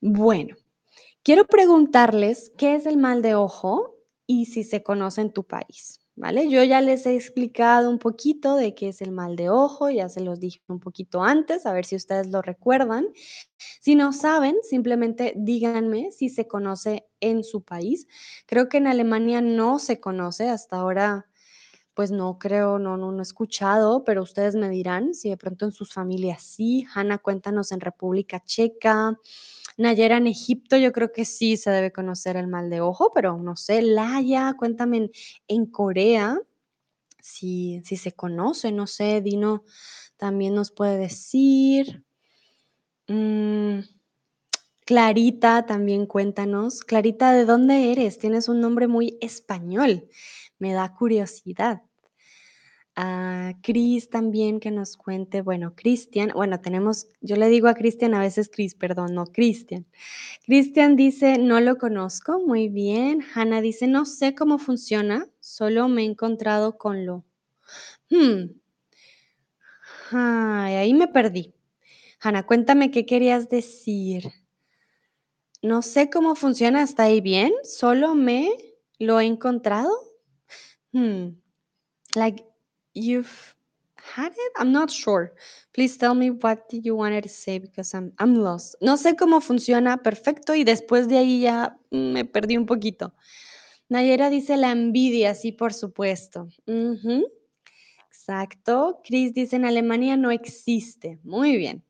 [0.00, 0.56] Bueno,
[1.22, 3.96] quiero preguntarles, ¿qué es el mal de ojo?
[4.26, 6.48] Y si se conoce en tu país, ¿vale?
[6.50, 10.08] Yo ya les he explicado un poquito de qué es el mal de ojo, ya
[10.08, 13.08] se los dije un poquito antes, a ver si ustedes lo recuerdan.
[13.80, 18.06] Si no saben, simplemente díganme si se conoce en su país.
[18.46, 21.26] Creo que en Alemania no se conoce, hasta ahora,
[21.94, 25.64] pues no creo, no no no he escuchado, pero ustedes me dirán si de pronto
[25.66, 26.86] en sus familias sí.
[26.94, 29.18] Hanna, cuéntanos en República Checa.
[29.78, 33.36] Nayera, en Egipto, yo creo que sí se debe conocer el mal de ojo, pero
[33.38, 33.82] no sé.
[33.82, 35.10] Laya, cuéntame en
[35.48, 36.38] en Corea
[37.20, 39.64] si si se conoce, no sé, Dino
[40.18, 42.04] también nos puede decir.
[43.08, 43.80] Mm,
[44.86, 46.82] Clarita, también cuéntanos.
[46.84, 48.18] Clarita, ¿de dónde eres?
[48.18, 50.08] Tienes un nombre muy español,
[50.58, 51.82] me da curiosidad.
[52.98, 58.14] Ah, Cris también que nos cuente, bueno, Cristian, bueno, tenemos yo le digo a Cristian
[58.14, 59.84] a veces Cris, perdón, no, Cristian.
[60.46, 63.22] Cristian dice: "No lo conozco", muy bien.
[63.34, 67.24] Hanna dice: "No sé cómo funciona, solo me he encontrado con lo".
[68.10, 68.60] Mm.
[70.12, 71.54] Ay, ahí me perdí.
[72.20, 74.32] Hanna, cuéntame qué querías decir.
[75.62, 77.52] No sé cómo funciona, ¿hasta ahí bien?
[77.64, 78.50] ¿Solo me
[78.98, 79.90] lo he encontrado?
[80.92, 81.30] Mm,
[82.16, 82.44] like,
[82.96, 83.54] you've
[83.96, 84.52] had it?
[84.56, 85.32] I'm not sure.
[85.74, 88.76] Please tell me what you wanted to say because I'm I'm lost.
[88.80, 93.14] No sé cómo funciona, perfecto, y después de ahí ya me perdí un poquito.
[93.88, 96.48] Nayera dice: "La envidia", sí, por supuesto.
[98.10, 99.00] Exacto.
[99.04, 101.20] Cris dice: "En Alemania no existe".
[101.24, 101.84] Muy bien.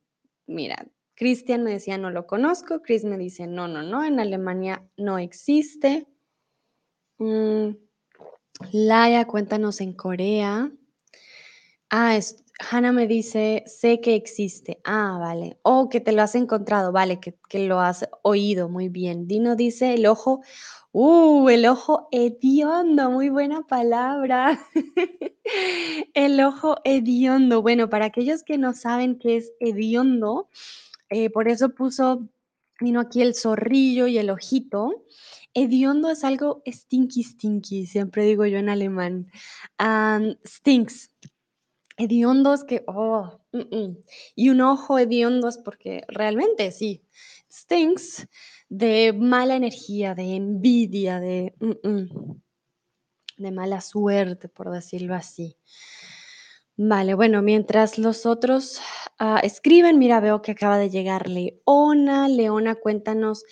[0.47, 2.83] Mira, Cristian me decía: "No lo conozco".
[2.83, 6.07] Cris me dice: "No, no, no, en Alemania no existe".
[7.19, 7.71] Mm,
[8.73, 10.71] Laia, cuéntanos en Corea.
[11.91, 14.81] Ah, es, Hannah me dice, sé que existe.
[14.85, 15.59] Ah, vale.
[15.63, 19.29] O que te lo has encontrado, vale, que, que lo has oído, muy bien.
[19.29, 20.41] Dino dice el ojo,
[20.93, 24.59] uh, el ojo hediondo, muy buena palabra.
[26.15, 27.63] el ojo hediondo.
[27.63, 30.49] Bueno, para aquellos que no saben qué es hediondo,
[31.11, 32.29] eh, por eso puso,
[32.81, 35.05] vino aquí el zorrillo y el ojito.
[35.55, 39.31] Hediondo es algo stinky, stinky, siempre digo yo en alemán.
[40.47, 41.11] Stinks,
[41.97, 43.97] Hediondo es que, oh, mm, mm.
[44.35, 47.03] Y un ojo hediondo es porque realmente sí,
[47.51, 48.29] stinks
[48.69, 52.37] de mala energía, de envidia, de, mm,
[53.39, 55.57] de mala suerte, por decirlo así.
[56.79, 58.81] Vale, bueno, mientras los otros
[59.19, 62.29] ah, escriben, mira, veo que acaba de llegar Leona.
[62.29, 63.45] Leona, cuéntanos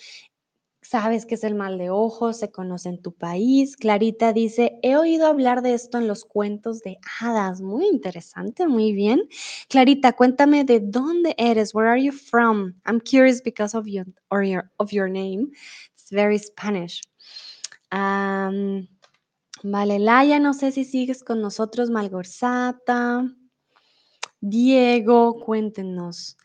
[0.87, 2.31] ¿Sabes qué es el mal de ojo?
[2.31, 3.75] ¿Se conoce en tu país?
[3.75, 7.59] Clarita dice, he oído hablar de esto en los cuentos de hadas.
[7.59, 9.27] Muy interesante, muy bien.
[9.67, 11.73] Clarita, cuéntame de dónde eres.
[11.73, 12.75] Where are you from?
[12.85, 15.49] I'm curious because of your, or your, of your name.
[15.95, 17.01] It's very Spanish.
[17.91, 18.87] Vale,
[19.99, 23.27] Laia, no sé si sigues con nosotros, Malgorzata.
[24.39, 26.37] Diego, cuéntenos.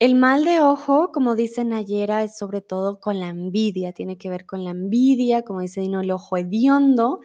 [0.00, 4.28] El mal de ojo, como dice Nayera, es sobre todo con la envidia, tiene que
[4.28, 7.20] ver con la envidia, como dice Dino, el ojo hediondo,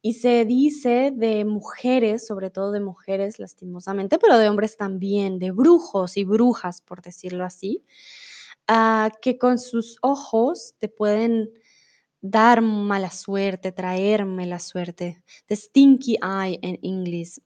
[0.00, 5.50] y se dice de mujeres, sobre todo de mujeres lastimosamente, pero de hombres también, de
[5.50, 7.84] brujos y brujas, por decirlo así,
[8.68, 11.50] ah, que con sus ojos te pueden
[12.22, 15.22] dar mala suerte, traer mala suerte.
[15.48, 17.42] The stinky eye en inglés.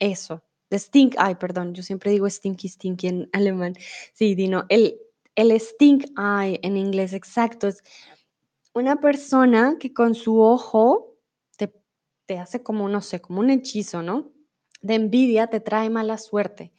[0.00, 0.42] Eso.
[0.70, 1.74] The stink eye, perdón.
[1.74, 3.74] Yo siempre digo stinky, stinky en alemán.
[4.12, 4.64] Sí, Dino.
[4.68, 4.98] El,
[5.34, 7.68] el stink eye en inglés, exacto.
[7.68, 7.82] Es
[8.74, 11.16] una persona que con su ojo
[11.56, 11.72] te,
[12.26, 14.32] te hace como, no sé, como un hechizo, ¿no?
[14.80, 16.72] De envidia te trae mala suerte.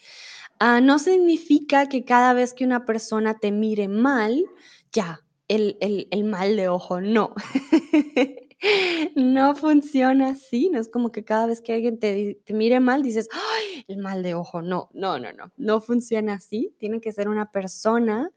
[0.60, 4.46] Ah, no significa que cada vez que una persona te mire mal,
[4.94, 7.34] ya, el, el- el mal de ojo, no.
[9.16, 13.30] No funciona así, no es como que cada vez que alguien te, mire mal dices,
[13.32, 14.62] ¡ay, el mal de ojo!
[14.62, 16.74] No, no, no, no, no funciona así.
[16.78, 18.32] Tiene que ser una persona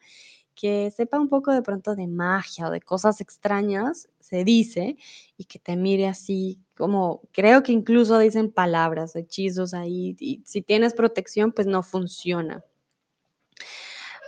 [0.55, 4.97] que sepa un poco de pronto de magia o de cosas extrañas, se dice,
[5.37, 10.63] y que te mire así como, creo que incluso dicen palabras, hechizos ahí, y si
[10.63, 12.63] tienes protección, pues no funciona.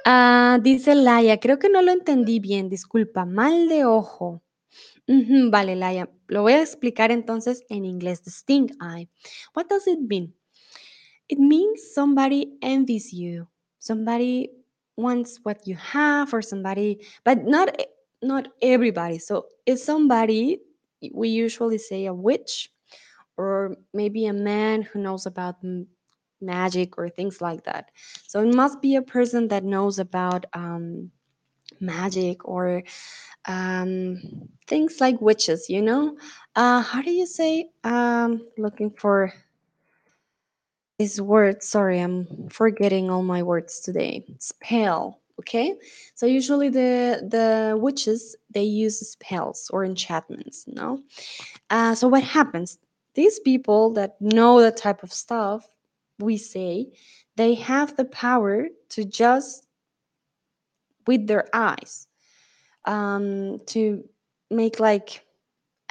[0.07, 4.44] Ah, dice Laia, creo que no lo entendí bien, disculpa, mal de ojo.
[5.09, 9.09] Ujú, vale, Laia, lo voy a explicar entonces en inglés, the sting eye.
[9.53, 10.35] What does it mean?
[11.29, 13.49] It means somebody envies you.
[13.79, 14.51] Somebody
[14.97, 17.71] wants what you have or somebody, but not
[18.23, 19.19] not everybody.
[19.19, 20.61] So if somebody,
[21.13, 22.71] we usually say a witch
[23.37, 25.57] or maybe a man who knows about
[26.41, 27.91] magic or things like that.
[28.27, 31.11] So it must be a person that knows about um,
[31.85, 32.83] magic or
[33.47, 34.21] um,
[34.67, 36.17] things like witches, you know?
[36.57, 37.69] Uh, how do you say?
[37.85, 39.33] Um, looking for
[40.99, 41.63] this word.
[41.63, 44.25] Sorry, I'm forgetting all my words today.
[44.39, 45.21] Spell.
[45.41, 45.75] Okay,
[46.15, 50.65] so usually the the witches they use spells or enchantments.
[50.69, 51.03] No,
[51.71, 52.79] uh, so what happens?
[53.15, 55.69] These people that know that type of stuff,
[56.21, 56.93] we say,
[57.35, 59.67] they have the power to just
[61.07, 62.07] with their eyes
[62.85, 64.05] um, to
[64.51, 65.25] make like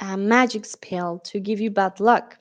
[0.00, 2.38] a magic spell to give you bad luck.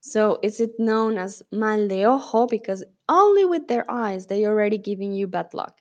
[0.00, 4.78] So is it known as mal de ojo because only with their eyes they already
[4.78, 5.78] giving you bad luck.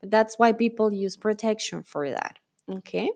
[0.00, 2.38] But that's why people use protection for that.
[2.70, 3.10] Okay.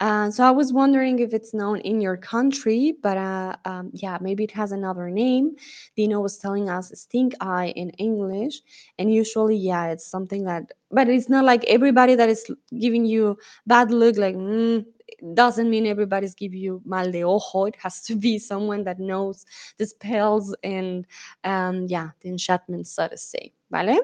[0.00, 4.16] Uh, so I was wondering if it's known in your country, but uh, um, yeah,
[4.20, 5.56] maybe it has another name.
[5.94, 8.62] Dino was telling us stink eye in English,
[8.98, 13.36] and usually, yeah, it's something that, but it's not like everybody that is giving you
[13.66, 14.16] bad look.
[14.16, 14.86] Like mm,
[15.34, 17.66] doesn't mean everybody's giving you mal de ojo.
[17.66, 19.44] It has to be someone that knows
[19.76, 21.06] the spells and,
[21.44, 23.52] um, yeah, the enchantments, so to say.
[23.70, 23.98] ¿Vale?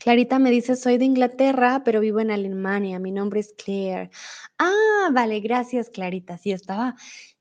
[0.00, 2.98] Clarita me dice, soy de Inglaterra, pero vivo en Alemania.
[2.98, 4.10] Mi nombre es Claire.
[4.58, 6.36] Ah, vale, gracias, Clarita.
[6.36, 6.96] Sí, estaba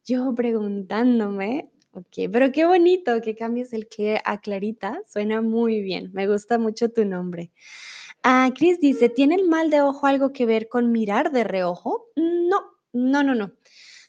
[0.05, 1.69] yo preguntándome.
[1.91, 5.01] Ok, pero qué bonito que cambies el Claire a Clarita.
[5.07, 6.11] Suena muy bien.
[6.13, 7.51] Me gusta mucho tu nombre.
[8.23, 12.05] Ah, Chris dice, ¿tiene el mal de ojo algo que ver con mirar de reojo?
[12.15, 12.61] No,
[12.93, 13.51] no, no, no.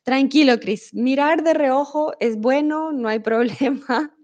[0.05, 0.93] Tranquilo, Chris.
[0.95, 4.15] Mirar de reojo es bueno, no hay problema.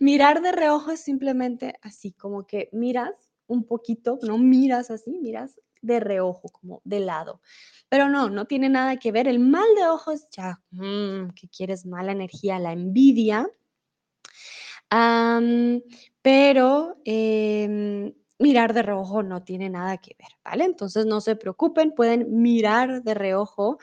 [0.00, 5.60] Mirar de reojo es simplemente así, como que miras un poquito, no miras así, miras
[5.82, 7.40] de reojo, como de lado.
[7.88, 9.26] Pero no, no tiene nada que ver.
[9.28, 13.48] El mal de ojos ya, mm, que quieres mala energía, la envidia.
[16.22, 20.64] pero em, mirar de reojo no tiene nada que ver, ¿vale?
[20.64, 23.78] Entonces no se preocupen, pueden mirar de reojo.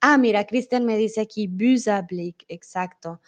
[0.00, 3.20] Ah, mira, Cristian me dice aquí, Blick, exacto.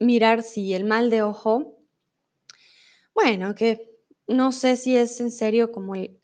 [0.00, 1.78] mirar, sí, el mal de ojo.
[3.14, 3.95] Bueno, que
[4.26, 6.18] no sé si es en serio como el,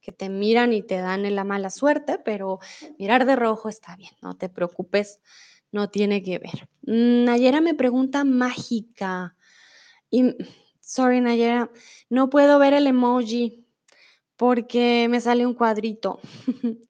[0.00, 2.58] que te miran y te dan la mala suerte, pero
[2.98, 5.20] mirar de rojo está bien, no te preocupes,
[5.70, 6.68] no tiene que ver.
[6.82, 9.36] Nayera me pregunta mágica.
[10.10, 10.34] Y
[10.92, 11.70] Sorry, Nayera,
[12.10, 13.64] no puedo ver el emoji
[14.36, 16.20] porque me sale un cuadrito.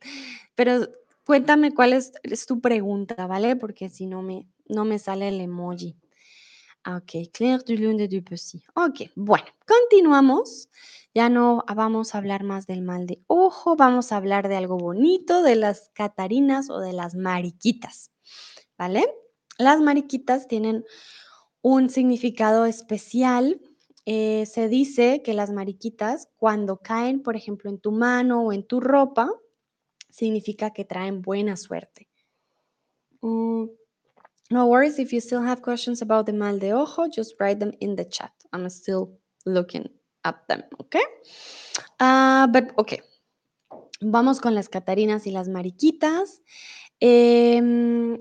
[0.56, 0.88] Pero
[1.24, 2.12] cuéntame cuál es,
[2.46, 3.54] tu pregunta, ¿vale?
[3.54, 5.94] Porque si no me, no me sale el emoji.
[6.84, 8.62] Ah, ok, Claire du Lune de Dupussy.
[8.74, 10.68] Ok, bueno, continuamos.
[11.14, 14.78] Ya no vamos a hablar más del mal de ojo, vamos a hablar de algo
[14.78, 18.10] bonito, de las catarinas o de las mariquitas,
[18.78, 19.04] ¿vale?
[19.58, 20.84] Las mariquitas tienen
[21.60, 23.60] un significado especial
[24.04, 28.66] eh, se dice que las mariquitas, cuando caen, por ejemplo, en tu mano o en
[28.66, 29.30] tu ropa,
[30.10, 32.08] significa que traen buena suerte.
[33.20, 33.66] Mm,
[34.52, 37.72] no worries if you still have questions about the mal de ojo, just write them
[37.80, 38.32] in the chat.
[38.52, 39.88] I'm still looking
[40.24, 41.04] at them, okay?
[41.98, 43.00] Uh, but okay.
[44.00, 46.42] Vamos con las catarinas y las mariquitas.
[47.00, 48.18] Eh,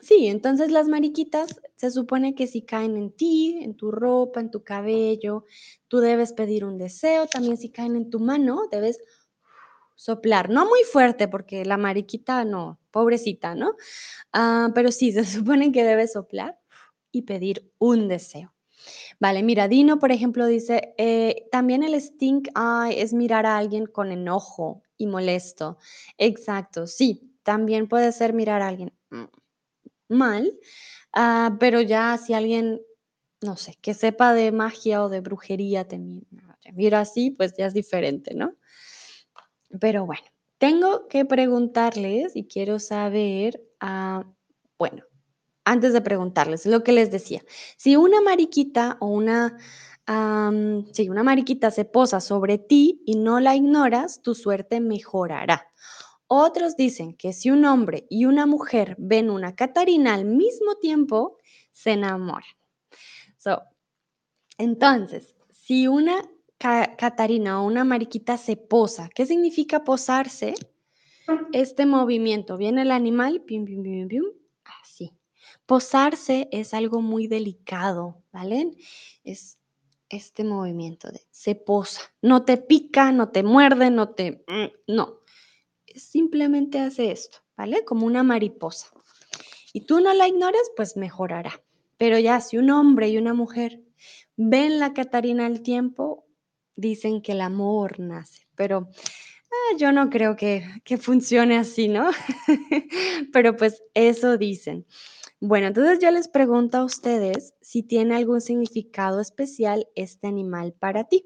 [0.00, 4.50] Sí, entonces las mariquitas se supone que si caen en ti, en tu ropa, en
[4.50, 5.44] tu cabello,
[5.88, 7.26] tú debes pedir un deseo.
[7.26, 8.98] También si caen en tu mano, debes
[10.00, 10.48] soplar.
[10.48, 13.74] No muy fuerte porque la mariquita no, pobrecita, ¿no?
[14.32, 16.58] Ah, pero sí, se supone que debes soplar
[17.12, 18.54] y pedir un deseo.
[19.20, 23.86] Vale, mira, Dino, por ejemplo, dice, eh, también el stink eye es mirar a alguien
[23.86, 25.78] con enojo y molesto.
[26.18, 28.94] Exacto, sí, también puede ser mirar a alguien.
[29.10, 29.24] Mm,
[30.08, 30.54] mal,
[31.14, 32.80] ah, pero ya si alguien,
[33.42, 35.98] no sé, que sepa de magia o de brujería te
[36.74, 38.54] mira así, pues ya es diferente, ¿no?
[39.78, 40.24] Pero bueno,
[40.58, 44.24] tengo que preguntarles y quiero saber, ah,
[44.78, 45.04] bueno,
[45.64, 47.42] antes de preguntarles, lo que les decía,
[47.76, 49.56] si una mariquita o una,
[50.92, 55.68] si una mariquita se posa sobre ti y no la ignoras, tu suerte mejorará.
[56.26, 61.38] Otros dicen que si un hombre y una mujer ven una Catarina al mismo tiempo,
[61.72, 62.56] se enamoran.
[63.36, 63.62] So,
[64.58, 66.22] entonces, si una
[66.60, 70.54] Catarina o una mariquita se posa, ¿qué significa posarse?
[71.52, 74.24] Este movimiento, viene el animal, pim, pim, pim, pim,
[74.82, 75.10] así.
[75.64, 78.72] Posarse es algo muy delicado, ¿vale?
[79.24, 79.58] Es
[80.10, 82.02] este movimiento de se posa.
[82.20, 84.44] No te pica, no te muerde, no te...
[84.46, 85.20] Mm, no,
[85.94, 87.86] simplemente hace esto, ¿vale?
[87.86, 88.88] Como una mariposa.
[89.72, 91.62] Y tú no la ignores, pues mejorará.
[91.96, 93.80] Pero ya si un hombre y una mujer
[94.36, 96.26] ven la Catarina al tiempo,
[96.80, 98.46] dicen que el amor nace.
[98.56, 98.88] Pero
[99.50, 102.10] ah, yo no creo que, que funcione así, ¿no?
[103.32, 104.86] Pero pues eso dicen.
[105.40, 111.04] Bueno, entonces yo les pregunto a ustedes si tiene algún significado especial este animal para
[111.04, 111.24] ti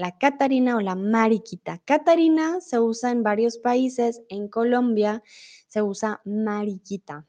[0.00, 1.78] la catarina o la mariquita.
[1.84, 5.22] Catarina se usa en varios países, en Colombia
[5.68, 7.26] se usa mariquita.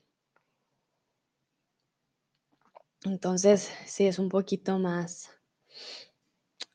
[3.04, 5.30] Entonces, sí, es un poquito más,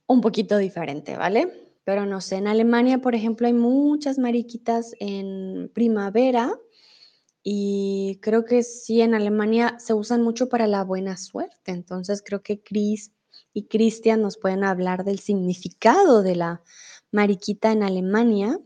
[0.06, 1.52] un poquito diferente, ¿vale?
[1.84, 6.58] Pero no sé, en Alemania, por ejemplo, hay muchas mariquitas en primavera
[7.42, 11.70] y creo que sí, en Alemania se usan mucho para la buena suerte.
[11.70, 13.12] Entonces, creo que Chris
[13.52, 16.62] y Cristian nos pueden hablar del significado de la
[17.12, 18.58] mariquita en Alemania.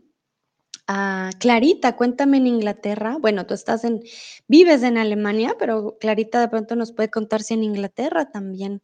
[0.87, 3.17] Ah, Clarita, cuéntame en Inglaterra.
[3.21, 4.01] Bueno, tú estás en,
[4.47, 8.81] vives en Alemania, pero Clarita de pronto nos puede contar si en Inglaterra también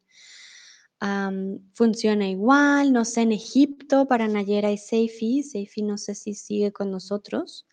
[1.74, 2.94] funciona igual.
[2.94, 5.44] No sé, en Egipto para Nayera y Seifi.
[5.44, 7.66] Seifi no sé si sigue con nosotros.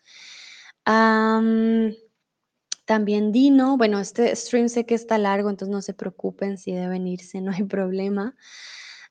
[2.85, 7.07] También Dino, bueno, este stream sé que está largo, entonces no se preocupen si deben
[7.07, 8.35] irse, no hay problema.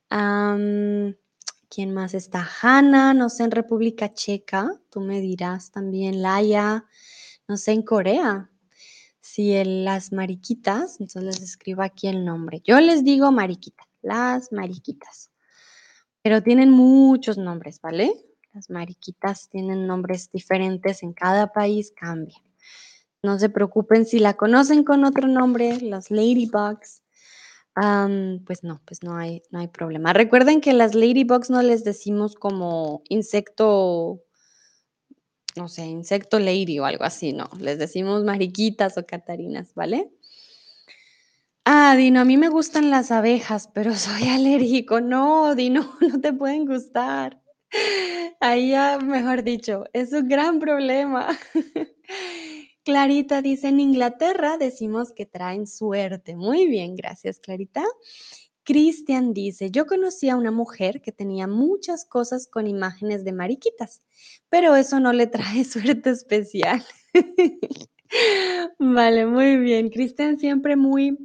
[0.08, 2.48] ¿Quién más está?
[2.62, 6.84] Hanna, no sé, en República Checa, tú me dirás también, Laia,
[7.48, 8.48] no sé, en Corea.
[9.20, 12.60] Si las mariquitas, entonces les escribo aquí el nombre.
[12.62, 15.30] Yo les digo mariquita, las mariquitas.
[16.22, 18.14] Pero tienen muchos nombres, ¿vale?
[18.52, 22.42] Las mariquitas tienen nombres diferentes, en cada país cambian.
[23.22, 27.02] No se preocupen si la conocen con otro nombre, las ladybugs.
[27.74, 30.12] Am, pues no, pues no hay no hay problema.
[30.12, 34.22] Recuerden que las ladybugs no les decimos como insecto
[35.56, 40.10] no sé, insecto lady o algo así, no, les decimos mariquitas o catarinas, ¿vale?
[41.66, 45.00] Ah, Dino, a mí me gustan las abejas, pero soy alérgico.
[45.00, 47.40] No, Dino, no te pueden gustar.
[48.40, 51.36] Ahí ya, mejor dicho, es un gran problema.
[52.84, 56.36] Clarita dice, en Inglaterra decimos que traen suerte.
[56.36, 57.82] Muy bien, gracias, Clarita.
[58.62, 64.02] Cristian dice, yo conocí a una mujer que tenía muchas cosas con imágenes de mariquitas,
[64.50, 66.84] pero eso no le trae suerte especial.
[68.78, 69.90] Vale, muy bien.
[69.90, 71.18] Cristian siempre muy,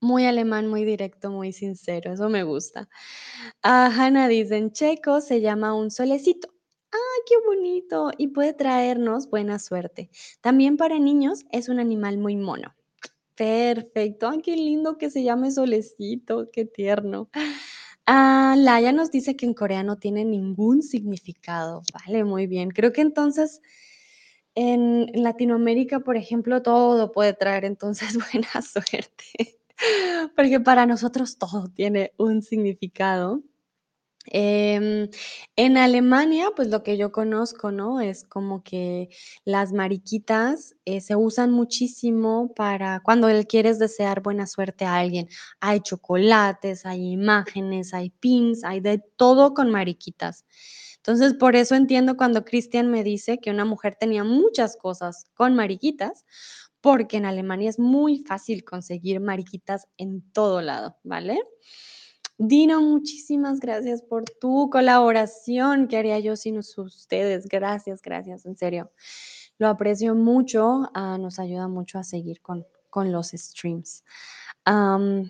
[0.00, 2.12] muy alemán, muy directo, muy sincero.
[2.12, 2.88] Eso me gusta.
[3.62, 6.48] Ah, Hanna dice, en checo se llama un solecito.
[6.92, 8.10] ¡Ay, qué bonito!
[8.18, 10.10] Y puede traernos buena suerte.
[10.40, 12.74] También para niños es un animal muy mono.
[13.34, 14.28] Perfecto.
[14.28, 17.30] Ay, qué lindo que se llame solecito, qué tierno.
[18.06, 21.82] Ah, Laia nos dice que en Corea no tiene ningún significado.
[21.92, 22.70] Vale, muy bien.
[22.70, 23.60] Creo que entonces
[24.54, 29.57] en Latinoamérica, por ejemplo, todo puede traer entonces buena suerte,
[30.36, 33.42] porque para nosotros todo tiene un significado.
[34.30, 35.08] Em,
[35.56, 38.00] en Alemania, pues lo que yo conozco, ¿no?
[38.00, 39.08] Es como que
[39.44, 45.28] las mariquitas eh, se usan muchísimo para cuando le quieres desear buena suerte a alguien.
[45.60, 50.44] Hay chocolates, hay imágenes, hay pins, hay de todo con mariquitas.
[50.96, 55.54] Entonces, por eso entiendo cuando Cristian me dice que una mujer tenía muchas cosas con
[55.54, 56.26] mariquitas,
[56.80, 61.40] porque en Alemania es muy fácil conseguir mariquitas en todo lado, ¿vale?
[62.40, 65.88] Dino, muchísimas gracias por tu colaboración.
[65.88, 67.48] ¿Qué haría yo sin ustedes?
[67.48, 68.92] Gracias, gracias, en serio.
[69.58, 74.04] Lo aprecio mucho, ah, nos ayuda mucho a seguir con, con los streams.
[74.64, 75.28] Am,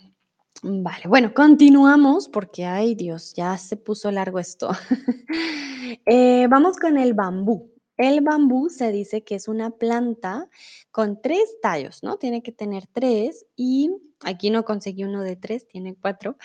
[0.63, 4.71] vale, bueno, continuamos porque, ay Dios, ya se puso largo esto.
[6.05, 7.73] Eh, vamos con el bambú.
[7.99, 10.49] El bambú se dice que es una planta
[10.93, 12.17] con tres tallos, ¿no?
[12.17, 16.37] Tiene que tener tres y aquí no conseguí uno de tres, tiene cuatro,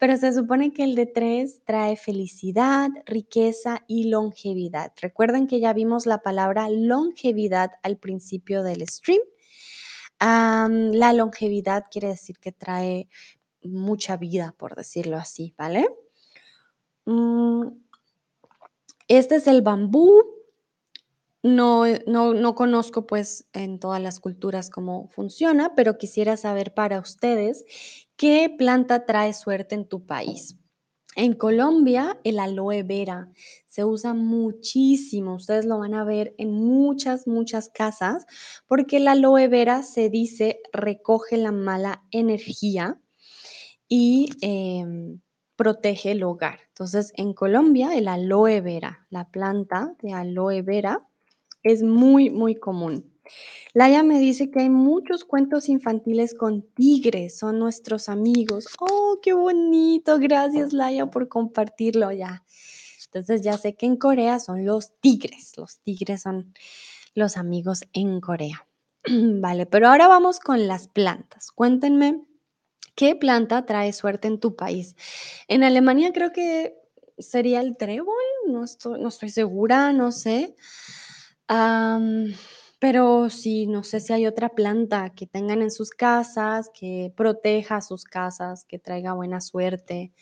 [0.00, 4.92] pero se supone que el de tres trae felicidad, riqueza y longevidad.
[5.00, 9.22] Recuerden que ya vimos la palabra longevidad al principio del stream.
[10.18, 13.08] Am, la longevidad quiere decir que trae
[13.62, 15.88] mucha vida, por decirlo así, ¿vale?
[17.04, 17.68] Mm,
[19.06, 20.35] este es el bambú.
[21.46, 26.74] No, eh, no, no conozco pues en todas las culturas cómo funciona, pero quisiera saber
[26.74, 27.64] para ustedes
[28.16, 30.56] qué planta trae suerte en tu país.
[31.14, 33.30] En Colombia, el aloe vera
[33.68, 35.36] se usa muchísimo.
[35.36, 38.26] Ustedes lo van a ver en muchas, muchas casas,
[38.66, 43.00] porque el aloe vera se dice recoge la mala energía
[43.88, 45.20] y em,
[45.54, 46.58] protege el hogar.
[46.70, 51.06] Entonces, en Colombia, el aloe vera, la planta de aloe vera,
[51.66, 53.12] es muy, muy común.
[53.74, 58.68] Laia me dice que hay muchos cuentos infantiles con tigres, son nuestros amigos.
[58.78, 60.18] ¡Oh, qué bonito!
[60.18, 62.44] Gracias, Laia, por compartirlo ya.
[63.06, 66.54] Entonces ya sé que en Corea son los tigres, los tigres son
[67.14, 68.66] los amigos en Corea.
[69.40, 71.50] vale, pero ahora vamos con las plantas.
[71.50, 72.22] Cuéntenme,
[72.94, 74.94] ¿qué planta trae suerte en tu país?
[75.48, 76.76] En Alemania creo que
[77.18, 78.14] sería el trébol,
[78.46, 80.54] no estoy, no estoy segura, no sé.
[82.78, 87.80] Pero sí, no sé si hay otra planta que tengan en sus casas, que proteja
[87.80, 90.12] sus casas, que traiga buena suerte.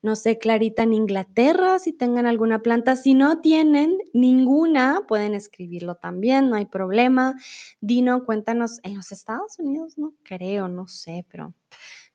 [0.00, 2.94] No sé, Clarita, en Inglaterra, si tengan alguna planta.
[2.94, 7.34] Si no tienen ninguna, pueden escribirlo también, no hay problema.
[7.80, 11.52] Dino, cuéntanos, en los Estados Unidos, no creo, no sé, pero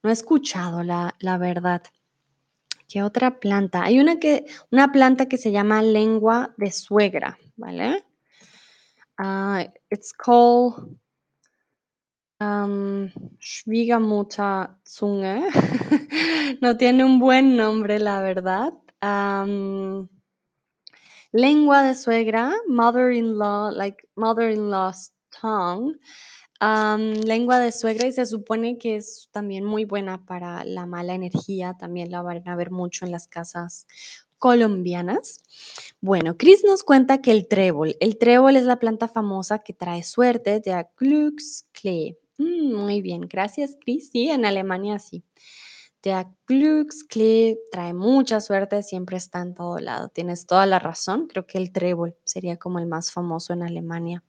[0.01, 1.83] no he escuchado la, la verdad.
[2.87, 3.83] ¿Qué otra planta?
[3.83, 8.05] Hay una, que, una planta que se llama lengua de suegra, ¿vale?
[9.23, 10.97] Uh, it's called
[12.41, 13.09] um,
[16.61, 18.73] no tiene un buen nombre, la verdad.
[19.01, 20.09] Um,
[21.31, 25.95] lengua de suegra, mother-in-law, like mother-in-law's tongue.
[26.59, 31.13] Um, lengua de suegra y se supone que es también muy buena para la mala
[31.13, 33.87] energía, también la van a ver mucho en las casas
[34.43, 35.41] colombianas.
[36.01, 40.03] Bueno, Chris nos cuenta que el trébol, el trébol es la planta famosa que trae
[40.03, 42.17] suerte, de Glücksklee.
[42.37, 44.09] Mm, muy bien, gracias Chris.
[44.11, 45.23] Sí, en Alemania sí.
[46.03, 50.09] Der Glücksklee trae mucha suerte, siempre está en todo lado.
[50.09, 51.27] Tienes toda la razón.
[51.27, 54.25] Creo que el trébol sería como el más famoso en Alemania.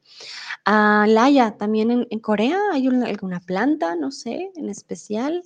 [0.64, 5.42] Ah, Laia, también en, Corea hay una, alguna planta, no sé, en especial.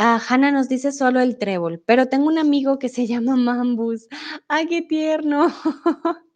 [0.00, 4.06] Ah, Hannah nos dice solo el trébol, pero tengo un amigo que se llama Mambus.
[4.46, 5.48] ¡Ay, qué tierno!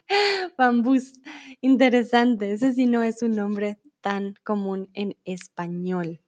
[0.57, 1.13] Bambús,
[1.61, 2.51] interesante.
[2.51, 6.19] Ese sí no es un nombre tan común en español.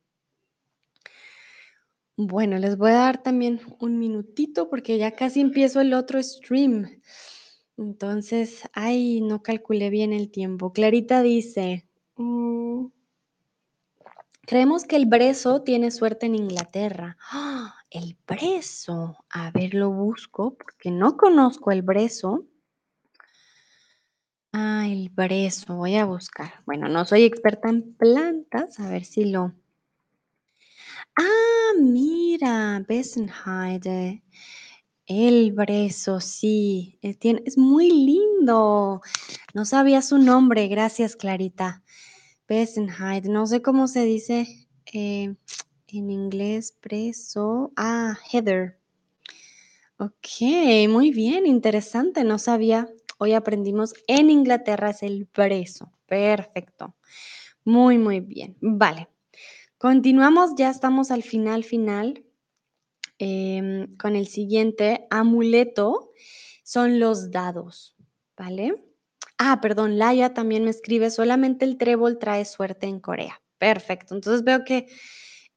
[2.15, 7.01] Bueno, les voy a dar también un minutito porque ya casi empiezo el otro stream.
[7.75, 10.71] Entonces, ay, no calculé bien el tiempo.
[10.71, 11.85] Clarita dice,
[12.15, 12.85] mm,
[14.45, 17.17] creemos que el brezo tiene suerte en Inglaterra.
[17.31, 17.75] ¡Ah!
[17.89, 19.17] El brezo.
[19.29, 22.45] A ver, lo busco porque no conozco el brezo.
[24.51, 26.61] Ah, el brezo, voy a buscar.
[26.65, 29.53] Bueno, no soy experta en plantas, a ver si lo...
[31.17, 34.23] Ah, mira, Besenheide.
[35.07, 39.01] El brezo, sí, eh, es muy lindo.
[39.53, 41.83] No sabía su nombre, gracias Clarita.
[42.47, 45.35] Besenheide, no sé cómo se dice eh,
[45.87, 47.71] en inglés, brezo.
[47.75, 48.79] Ah, Heather.
[49.97, 55.91] Ok, muy bien, interesante, no sabía Hoy aprendimos en Inglaterra es el brezo.
[56.05, 56.95] Perfecto.
[57.63, 58.57] Muy, muy bien.
[58.59, 59.07] Vale.
[59.77, 62.25] Continuamos, ya estamos al final, final.
[63.17, 66.11] Em, con el siguiente amuleto
[66.63, 67.95] son los dados,
[68.35, 68.84] ¿vale?
[69.37, 73.41] Ah, perdón, Laia también me escribe, solamente el trébol trae suerte en Corea.
[73.57, 74.87] Perfecto, entonces veo que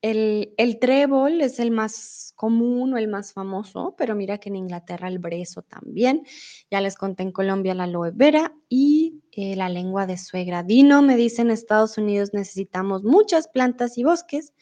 [0.02, 4.54] el, el trébol es el más común o el más famoso, pero mira que en
[4.56, 6.24] Inglaterra el brezo también.
[6.70, 10.62] Ya les conté en Colombia la aloe vera y eh, la lengua de suegra.
[10.62, 14.52] Dino me dice en Estados Unidos necesitamos muchas plantas y bosques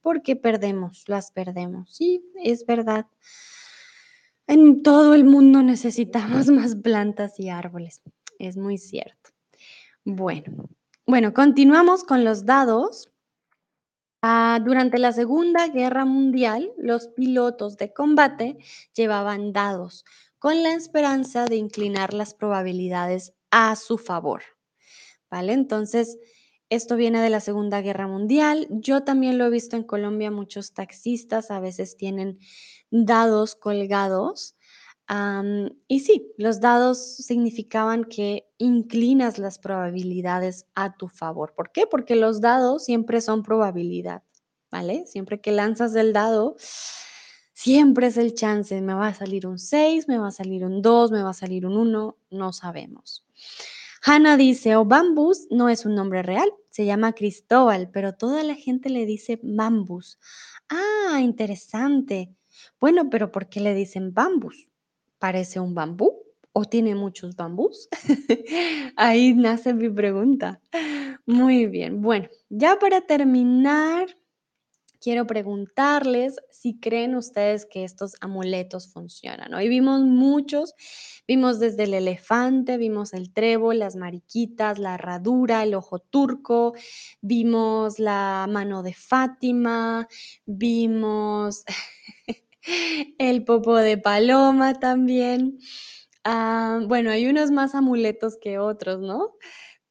[0.00, 1.94] porque perdemos, las perdemos.
[1.94, 3.06] Sí, es verdad.
[4.46, 8.00] En todo el mundo necesitamos más plantas y árboles.
[8.38, 9.30] Es muy cierto.
[10.04, 10.68] Bueno,
[11.06, 13.10] bueno, continuamos con los dados.
[14.22, 18.58] Ah, durante la Segunda Guerra Mundial, los pilotos de combate
[18.94, 20.04] llevaban dados
[20.38, 24.42] con la esperanza de inclinar las probabilidades a su favor.
[25.30, 25.52] ¿Vale?
[25.52, 26.18] Entonces,
[26.70, 28.66] esto viene de la Segunda Guerra Mundial.
[28.70, 32.38] Yo también lo he visto en Colombia, muchos taxistas a veces tienen
[32.90, 34.57] dados colgados
[35.88, 41.54] y sí, los dados significaban que inclinas las probabilidades a tu favor.
[41.54, 41.86] ¿Por qué?
[41.86, 44.22] Porque los dados siempre son probabilidad,
[44.70, 45.06] ¿vale?
[45.06, 46.56] Siempre que lanzas el dado,
[47.54, 48.80] siempre es el chance.
[48.82, 51.34] Me va a salir un 6, me va a salir un 2, me va a
[51.34, 53.24] salir un 1, no sabemos.
[54.04, 58.54] Hannah dice, o bambus no es un nombre real, se llama Cristóbal, pero toda la
[58.54, 60.18] gente le dice bambus.
[60.68, 62.34] Ah, interesante.
[62.78, 64.67] Bueno, pero ¿por qué le dicen bambus?
[65.18, 66.22] Parece un bambú
[66.52, 67.88] o tiene muchos bambús?
[68.96, 70.60] Ahí nace mi pregunta.
[71.26, 74.06] Muy bien, bueno, ya para terminar,
[75.00, 79.54] quiero preguntarles si creen ustedes que estos amuletos funcionan.
[79.54, 80.74] Hoy vimos muchos,
[81.26, 86.74] vimos desde el elefante, vimos el trébol, las mariquitas, la herradura, el ojo turco,
[87.20, 90.08] vimos la mano de Fátima,
[90.46, 91.64] vimos
[93.18, 95.58] el popo de paloma también.
[96.24, 99.34] Ah, bueno, hay unos más amuletos que otros, ¿no?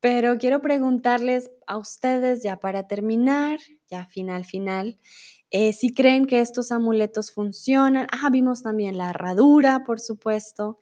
[0.02, 3.60] Pero quiero preguntarles a ustedes, ya para terminar,
[3.90, 5.00] ya final, final,
[5.52, 8.08] eh, si creen que estos amuletos funcionan.
[8.12, 10.80] Ah, vimos también la herradura, por supuesto.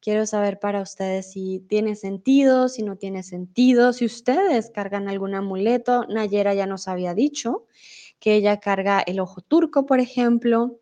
[0.00, 5.34] Quiero saber para ustedes si tiene sentido, si no tiene sentido, si ustedes cargan algún
[5.34, 6.06] amuleto.
[6.08, 7.66] Nayera ya nos había dicho
[8.18, 10.78] que ella carga el ojo turco, por ejemplo.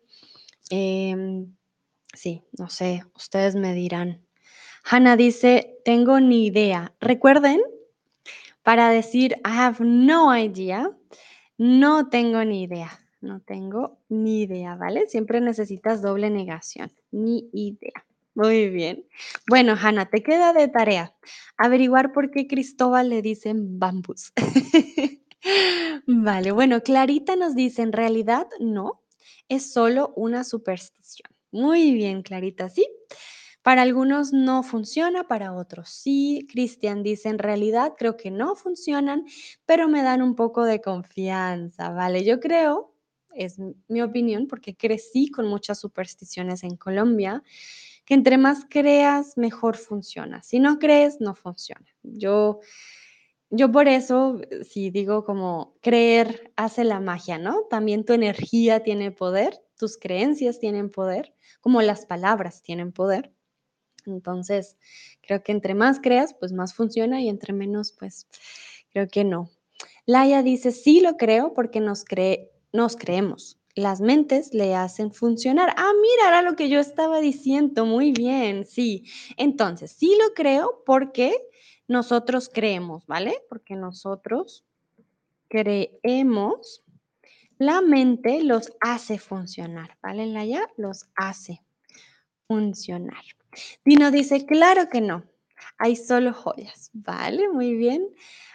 [0.69, 1.55] Em,
[2.13, 4.25] sí, no sé, ustedes me dirán.
[4.83, 6.93] Hannah dice, tengo ni idea.
[6.99, 7.61] Recuerden,
[8.63, 10.91] para decir I have no idea,
[11.57, 12.99] no tengo ni idea.
[13.21, 15.07] No tengo ni idea, ¿vale?
[15.07, 16.89] Siempre necesitas doble negación.
[17.11, 18.05] Ni idea.
[18.33, 19.05] Muy bien.
[19.49, 21.13] Bueno, Hannah, te queda de tarea
[21.57, 24.31] averiguar por qué Cristóbal le dicen bambus.
[26.07, 28.98] vale, bueno, Clarita nos dice, en realidad no,
[29.49, 31.29] es solo una superstición.
[31.51, 32.87] Muy bien, Clarita, ¿sí?
[33.63, 36.47] Para algunos no funciona, para otros sí.
[36.49, 39.25] Cristian dice, en realidad creo que no funcionan,
[39.65, 42.23] pero me dan un poco de confianza, ¿vale?
[42.23, 42.93] Yo creo,
[43.33, 43.57] es
[43.87, 47.43] mi opinión, porque crecí con muchas supersticiones en Colombia,
[48.05, 50.41] que entre más creas, mejor funciona.
[50.43, 51.85] Si no crees, no funciona.
[52.03, 52.59] Yo
[53.49, 57.63] yo por eso, eh, sí digo como creer hace la magia, ¿no?
[57.69, 63.33] También tu energía tiene poder, tus creencias tienen poder, como las palabras tienen poder.
[64.05, 64.77] Entonces,
[65.21, 68.27] creo que entre más creas, pues más funciona y entre menos, pues
[68.91, 69.49] creo que no.
[70.05, 73.57] Laia dice, sí lo creo porque nos, cree, nos creemos.
[73.75, 75.73] las mentes le hacen funcionar.
[75.77, 77.85] Ah, mira, era lo que yo estaba diciendo.
[77.85, 79.05] Muy bien, sí.
[79.37, 81.33] Entonces, sí lo creo porque
[81.89, 83.41] nosotros creemos, ¿vale?
[83.49, 84.63] Porque nosotros
[85.49, 86.83] creemos,
[87.57, 90.69] la mente los hace funcionar, ¿vale, Laia?
[90.77, 91.61] Los hace
[92.47, 93.23] funcionar.
[93.83, 95.23] Dino dice, claro que no,
[95.79, 97.49] hay solo joyas, ¿vale?
[97.49, 98.07] Muy bien.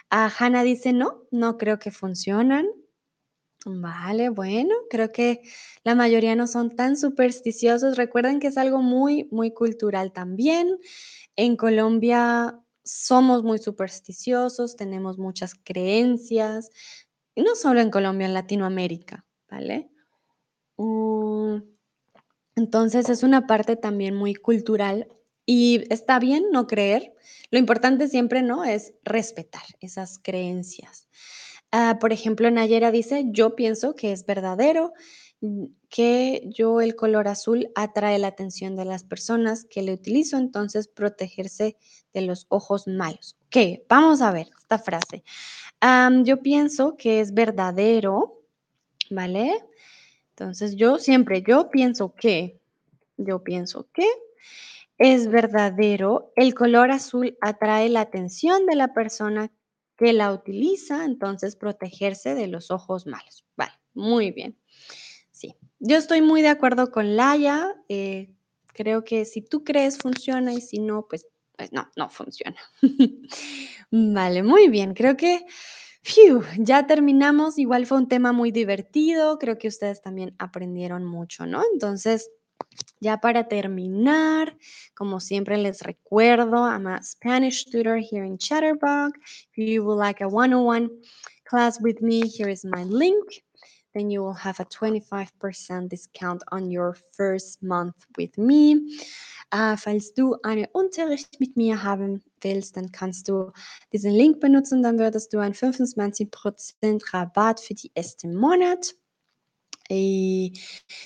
[0.09, 2.65] Ah, Hanna dice, no, no creo que funcionan.
[3.65, 5.41] Vale, bueno, creo que
[5.83, 7.97] la mayoría no son tan supersticiosos.
[7.97, 10.77] Recuerden que es algo muy, muy cultural también.
[11.35, 16.69] En Colombia somos muy supersticiosos, tenemos muchas creencias,
[17.35, 19.89] y no solo en Colombia, en Latinoamérica, ¿vale?
[20.77, 21.57] Mm,
[22.55, 25.09] entonces es una parte también muy cultural
[25.45, 27.13] y está bien no creer.
[27.51, 28.63] Lo importante siempre, ¿no?
[28.63, 31.09] Es respetar esas creencias.
[31.71, 34.93] Ah, por ejemplo, Nayera dice, yo pienso que es verdadero
[35.89, 40.87] que yo el color azul atrae la atención de las personas que le utilizo, entonces
[40.87, 41.77] protegerse
[42.13, 43.37] de los ojos malos.
[43.47, 45.23] Ok, vamos a ver esta frase.
[46.23, 48.41] yo pienso que es verdadero,
[49.09, 49.53] ¿vale?
[50.29, 52.59] Entonces yo siempre, yo pienso que,
[53.17, 54.07] yo pienso que
[54.97, 59.51] es verdadero, el color azul atrae la atención de la persona
[59.97, 63.45] que la utiliza, entonces protegerse de los ojos malos.
[63.55, 64.57] Vale, muy bien.
[65.79, 67.75] Yo estoy muy de acuerdo con Laia.
[67.89, 68.33] Eh,
[68.73, 71.25] creo que si tú crees funciona y si no, pues,
[71.57, 72.57] pues no, no funciona.
[73.91, 74.93] vale, muy bien.
[74.93, 75.45] Creo que
[76.57, 77.57] ya terminamos.
[77.57, 79.37] Igual fue un tema muy divertido.
[79.39, 81.63] Creo que ustedes también aprendieron mucho, ¿no?
[81.73, 82.29] Entonces,
[82.99, 84.57] ya para terminar,
[84.95, 89.17] como siempre les recuerdo, I'm a Spanish tutor here in Chatterbox.
[89.55, 90.89] If you would like a one-on-one
[91.45, 93.43] class with me, here is my link.
[93.95, 98.75] Then you will have a 25% discount on your first month with me.
[99.53, 103.53] Uh, falls du einen Unterricht mit mir haben willst, dann kannst du
[103.93, 108.95] diesen Link benutzen, dann würdest du einen 25% Rabatt für die ersten Monat.
[109.87, 110.53] Y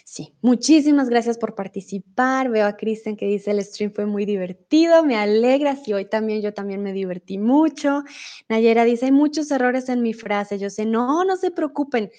[0.06, 2.50] sí, muchísimas gracias por participar.
[2.50, 5.76] Veo a Cristian que dice el stream fue muy divertido, me alegra.
[5.76, 8.04] Sí, hoy también yo también me divertí mucho.
[8.48, 10.58] Nayera dice, hay muchos errores en mi frase.
[10.58, 12.10] Yo sé, no, no se preocupen.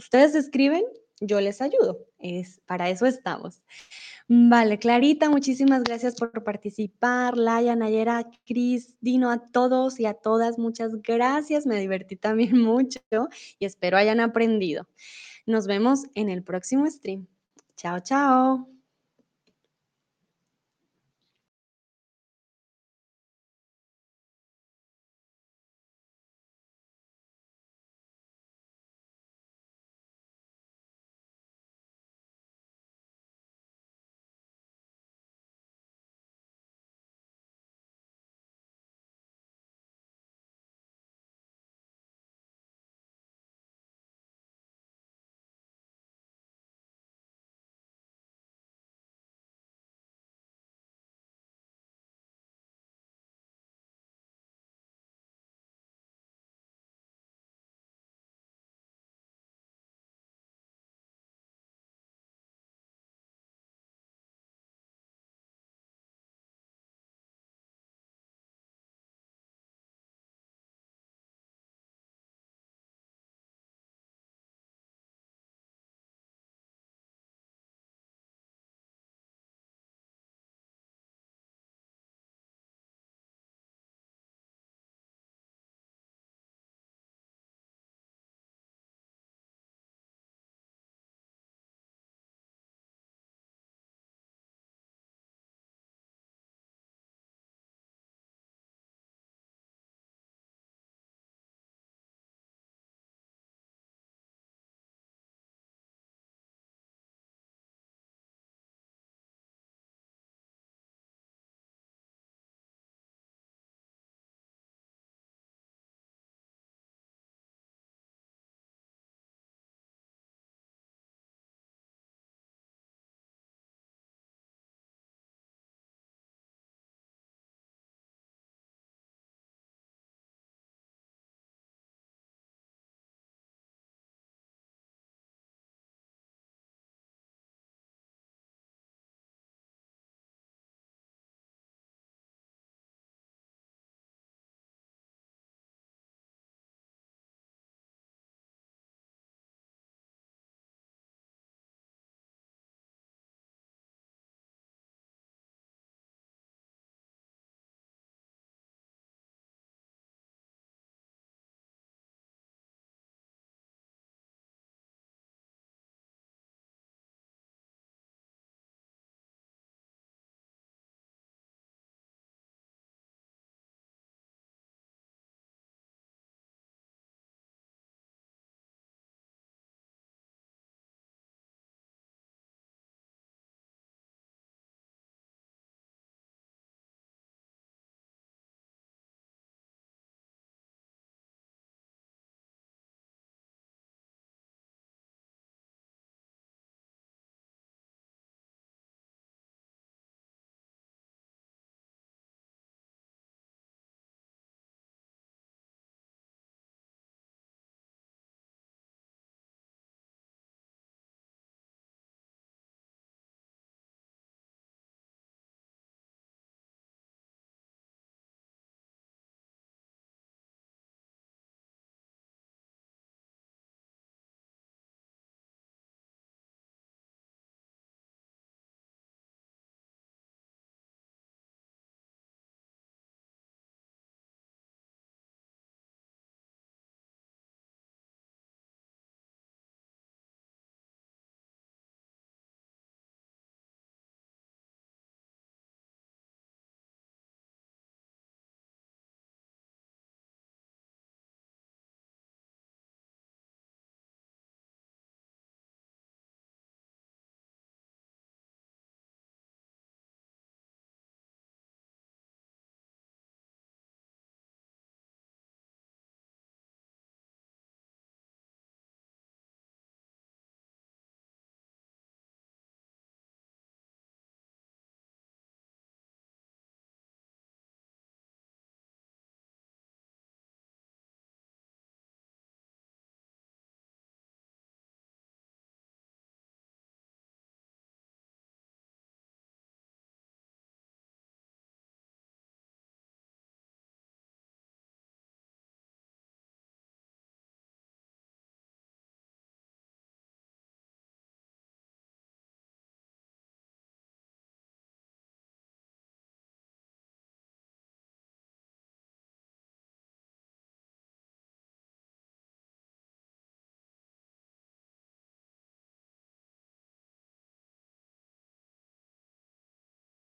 [0.00, 0.82] Ustedes escriben,
[1.20, 2.06] yo les ayudo.
[2.18, 3.62] Es, para eso estamos.
[4.28, 7.36] Vale, Clarita, muchísimas gracias por participar.
[7.36, 11.66] Laia, Nayera, Cris, Dino, a todos y a todas, muchas gracias.
[11.66, 13.00] Me divertí también mucho
[13.58, 14.88] y espero hayan aprendido.
[15.44, 17.26] Nos vemos en el próximo stream.
[17.76, 18.69] Chao, chao.